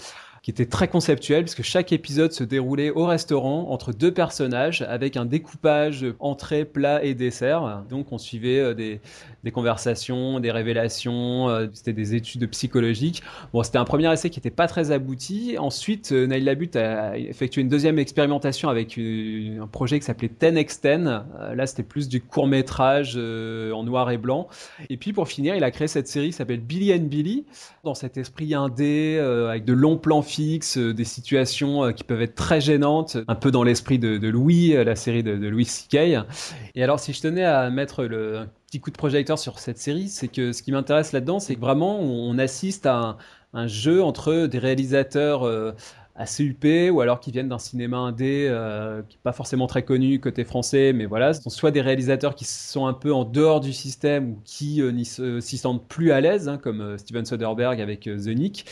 [0.42, 5.18] qui était très conceptuel puisque chaque épisode se déroulait au restaurant entre deux personnages avec
[5.18, 7.84] un découpage entrée, plat et dessert.
[7.90, 13.22] Donc on suivait euh, des, conversations, des révélations, euh, c'était des études psychologiques.
[13.54, 15.56] Bon, c'était un premier essai qui n'était pas très abouti.
[15.58, 21.56] Ensuite, euh, Nail Labut a effectué une deuxième expérimentation avec un projet qui s'appelait 10x10.
[21.56, 24.48] là, c'était plus du court métrage en noir et blanc.
[24.90, 27.46] Et puis pour finir, il a créé cette série qui s'appelle Billy and Billy
[27.84, 29.20] dans cet esprit indé
[29.50, 33.36] avec de longs plans fixe, euh, des situations euh, qui peuvent être très gênantes, un
[33.36, 36.26] peu dans l'esprit de, Louis, euh, la série de, Louis C.K.
[36.76, 40.10] Et alors, si je tenais à mettre le petit coup de projecteur sur cette série,
[40.10, 43.18] c'est que ce qui m'intéresse là-dedans, c'est que vraiment on, assiste à
[43.54, 45.42] un, jeu entre des réalisateurs
[46.20, 50.44] assez huppés ou alors qui viennent d'un cinéma indé euh, pas forcément très connu côté
[50.44, 53.72] français, mais voilà, ce sont soit des réalisateurs qui sont un peu en dehors du
[53.72, 58.02] système ou qui euh, s'y sentent plus à l'aise, hein, comme euh, Steven Soderbergh avec
[58.02, 58.66] The Nick,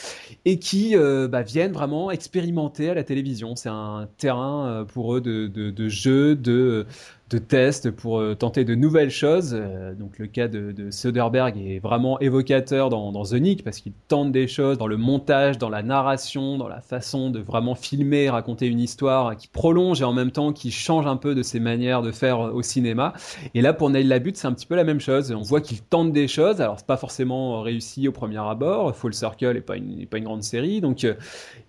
[0.43, 3.55] et qui bah, viennent vraiment expérimenter à la télévision.
[3.55, 6.85] C'est un terrain pour eux de jeu, de
[7.29, 9.51] de tests pour euh, tenter de nouvelles choses.
[9.53, 13.79] Euh, donc le cas de, de, Soderbergh est vraiment évocateur dans, dans The Nick parce
[13.79, 17.75] qu'il tente des choses dans le montage, dans la narration, dans la façon de vraiment
[17.75, 21.43] filmer, raconter une histoire qui prolonge et en même temps qui change un peu de
[21.43, 23.13] ses manières de faire au cinéma.
[23.53, 25.31] Et là pour Neil Labute c'est un petit peu la même chose.
[25.31, 26.61] On voit qu'il tente des choses.
[26.61, 28.95] Alors c'est pas forcément réussi au premier abord.
[28.95, 31.15] Full Circle est pas une, pas une grande série donc euh,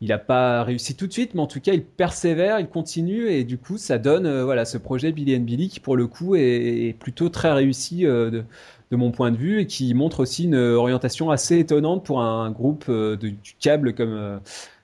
[0.01, 3.29] il n'a pas réussi tout de suite, mais en tout cas il persévère, il continue
[3.29, 7.29] et du coup ça donne voilà ce projet Billy Qui pour le coup est, plutôt
[7.29, 11.59] très réussi euh, de, mon point de vue et qui montre aussi une orientation assez
[11.59, 14.39] étonnante pour un groupe euh, de, du câble comme euh,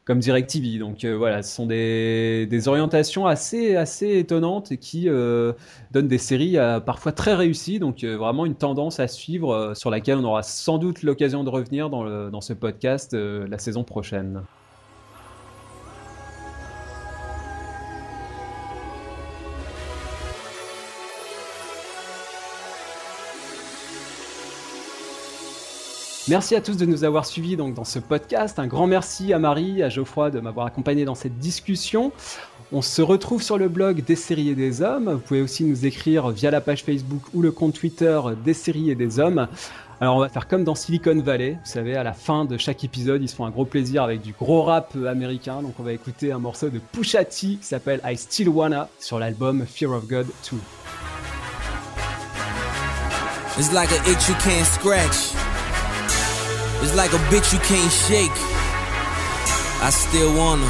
[0.05, 0.79] comme DirecTV.
[0.79, 7.12] Donc voilà, ce sont des, orientations assez assez étonnantes et qui donnent des séries parfois
[7.12, 7.79] très réussies.
[7.79, 11.89] Donc vraiment une tendance à suivre sur laquelle on aura sans doute l'occasion de revenir
[11.89, 14.43] dans, le, dans ce podcast la saison prochaine.
[26.27, 28.59] Merci à tous de nous avoir suivis donc, dans ce podcast.
[28.59, 32.12] Un grand merci à Marie, à Geoffroy de m'avoir accompagné dans cette discussion.
[32.72, 35.12] On se retrouve sur le blog des séries et des hommes.
[35.12, 38.91] Vous pouvez aussi nous écrire via la page Facebook ou le compte Twitter des séries
[38.91, 39.49] et des hommes.
[40.01, 42.82] Alors on va faire comme dans Silicon Valley, vous savez, à la fin de chaque
[42.85, 45.61] épisode, ils se font un gros plaisir avec du gros rap américain.
[45.61, 49.19] Donc on va écouter un morceau de Pusha T qui s'appelle I Still Wanna sur
[49.19, 50.57] l'album Fear of God 2.
[53.59, 55.44] It's like itch you can't scratch.
[56.85, 58.36] It's like a bitch you can't shake.
[59.81, 60.69] I still wanna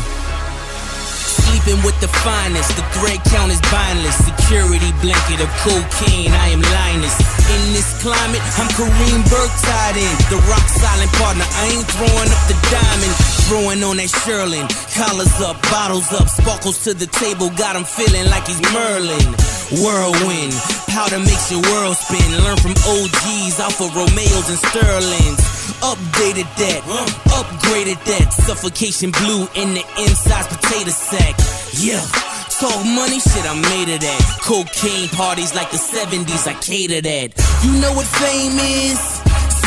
[1.54, 4.14] Sleeping with the finest, the thread count is bindless.
[4.22, 7.14] Security blanket of cocaine, I am Linus.
[7.50, 10.14] In this climate, I'm Kareem Burke tied in.
[10.30, 13.14] The rock silent partner, I ain't throwing up the diamond.
[13.46, 14.66] Throwing on that Sherlin.
[14.98, 17.50] Collars up, bottles up, sparkles to the table.
[17.54, 19.26] Got him feeling like he's Merlin.
[19.78, 20.54] Whirlwind,
[20.90, 22.30] powder makes your world spin.
[22.42, 25.53] Learn from OGs, Alfa Romeos and Sterlings.
[25.84, 26.80] Updated that,
[27.28, 28.32] upgraded that.
[28.32, 31.36] Suffocation blue in the inside potato sack.
[31.76, 32.00] Yeah.
[32.56, 34.20] Talk money, shit, I'm made of that.
[34.40, 37.36] Cocaine parties like the 70s, I cater that.
[37.62, 38.96] You know what fame is?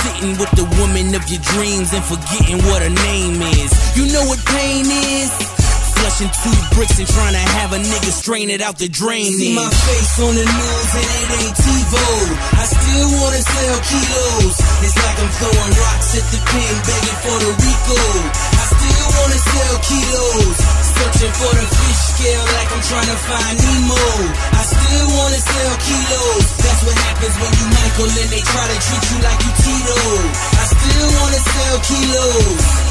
[0.01, 3.69] Sitting with the woman of your dreams and forgetting what her name is.
[3.93, 5.56] You know what pain is?
[5.97, 9.33] Flushing two bricks and trying to have a nigga strain it out the drain.
[9.33, 12.05] See my face on the news and it ain't TiVo.
[12.53, 14.55] I still wanna sell kilos.
[14.85, 17.97] It's like I'm throwing rocks at the pen, begging for the Rico.
[17.97, 20.57] I still wanna sell kilos.
[20.97, 24.05] Searching for the fish scale like I'm trying to find Nemo.
[24.53, 26.45] I still wanna sell kilos.
[26.61, 30.01] That's what happens when you Michael and they try to treat you like you Tito.
[30.61, 32.86] I still wanna sell kilos.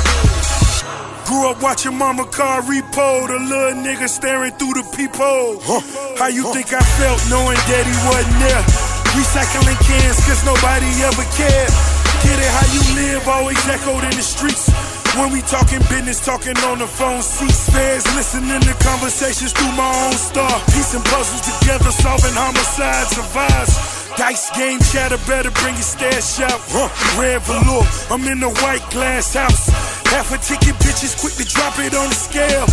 [1.26, 5.58] Grew up watching mama car repo, the little nigga staring through the peephole.
[5.58, 5.82] Huh.
[6.14, 8.62] How you think I felt knowing daddy wasn't there?
[9.10, 11.72] Recycling cans cause nobody ever cared.
[12.22, 14.70] Get it how you live, always echoed in the streets.
[15.18, 19.90] When we talking business, talking on the phone, see spares, listening to conversations through my
[20.06, 20.54] own star.
[20.70, 23.74] Piecing puzzles together, solving homicides, survives.
[24.14, 26.60] Dice game chatter, better bring your stash out.
[26.70, 26.88] Huh.
[27.20, 27.82] Red velour,
[28.14, 29.95] I'm in the white glass house.
[30.12, 32.66] Half a ticket, bitches quick to drop it on the scale.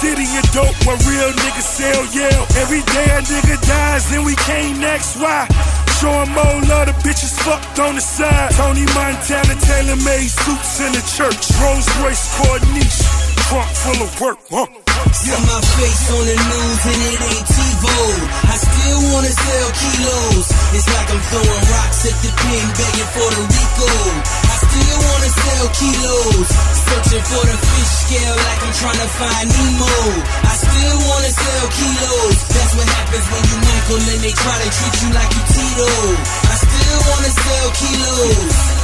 [0.00, 2.62] City of dope where real niggas sell, yeah.
[2.62, 5.16] Every day a nigga dies, then we can't next.
[5.16, 5.46] Why?
[6.00, 8.52] Showing more love, the bitches fucked on the side.
[8.52, 11.42] Tony Montana, tailor made suits in the church.
[11.60, 13.02] Rolls Royce Corniche,
[13.48, 14.87] trunk full of work, huh?
[15.08, 17.96] See my face on the news and it ain't TiVo.
[18.44, 20.46] I still wanna sell kilos.
[20.76, 23.90] It's like I'm throwing rocks at the pen, begging for the Rico.
[24.52, 26.48] I still wanna sell kilos.
[26.88, 29.96] Searching for the fish scale like I'm trying to find Nemo.
[30.44, 32.36] I still wanna sell kilos.
[32.52, 35.90] That's what happens when you Michael and they try to treat you like you Tito.
[36.52, 38.77] I still wanna sell kilos.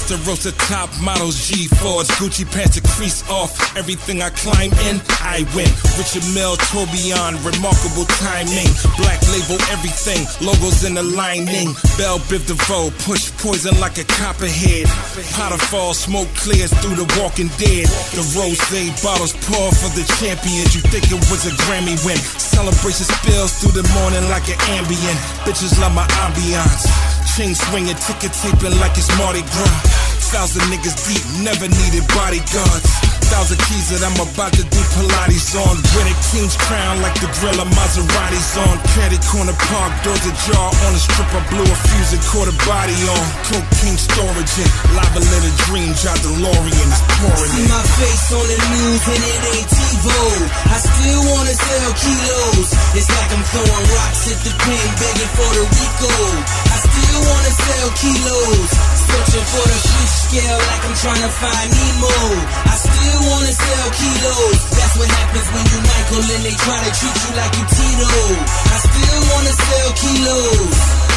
[0.00, 3.52] Testarossa top models, G4s, Gucci pants to crease off.
[3.76, 5.68] Everything I climb in, I win.
[6.00, 8.70] Richard Mill, Tourbillon, remarkable timing.
[8.96, 11.76] Black label everything, logos in the lining.
[12.00, 14.88] Bell Biv DeVoe, push poison like a copperhead.
[15.36, 17.84] Potter fall, smoke clears through the walking dead.
[18.16, 18.58] The rose
[19.04, 20.72] bottles pour for the champions.
[20.74, 22.16] You think it was a Grammy win?
[22.16, 25.18] Celebration spills through the morning like an ambient.
[25.44, 26.88] Bitches love my ambiance.
[27.36, 29.89] Chain swinging, ticket taping like it's Mardi Gras.
[30.30, 33.19] Thousand niggas deep, never needed bodyguards.
[33.30, 35.78] Thousand keys that I'm about to do Pilates on.
[35.94, 38.74] Greenwich King's crown like the grill of Maseratis on.
[38.90, 41.30] Caddy corner park, doors ajar on a strip.
[41.30, 43.24] I blew a fuse and caught a body on.
[43.46, 44.68] Cocaine storage in.
[44.98, 45.94] lava lit a dream.
[45.94, 47.70] John DeLorean is pouring See in.
[47.70, 50.20] my face on the news and it ain't TiVo.
[50.74, 52.68] I still wanna sell kilos.
[52.98, 56.12] It's like I'm throwing rocks at the pen, begging for the Rico.
[56.66, 58.70] I still wanna sell kilos.
[59.06, 62.14] Searching for the fish scale like I'm trying to find Nemo.
[62.66, 64.58] I still wanna sell kilos.
[64.76, 68.12] That's what happens when you Michael and they try to treat you like you Tito.
[68.72, 71.09] I still wanna sell kilos.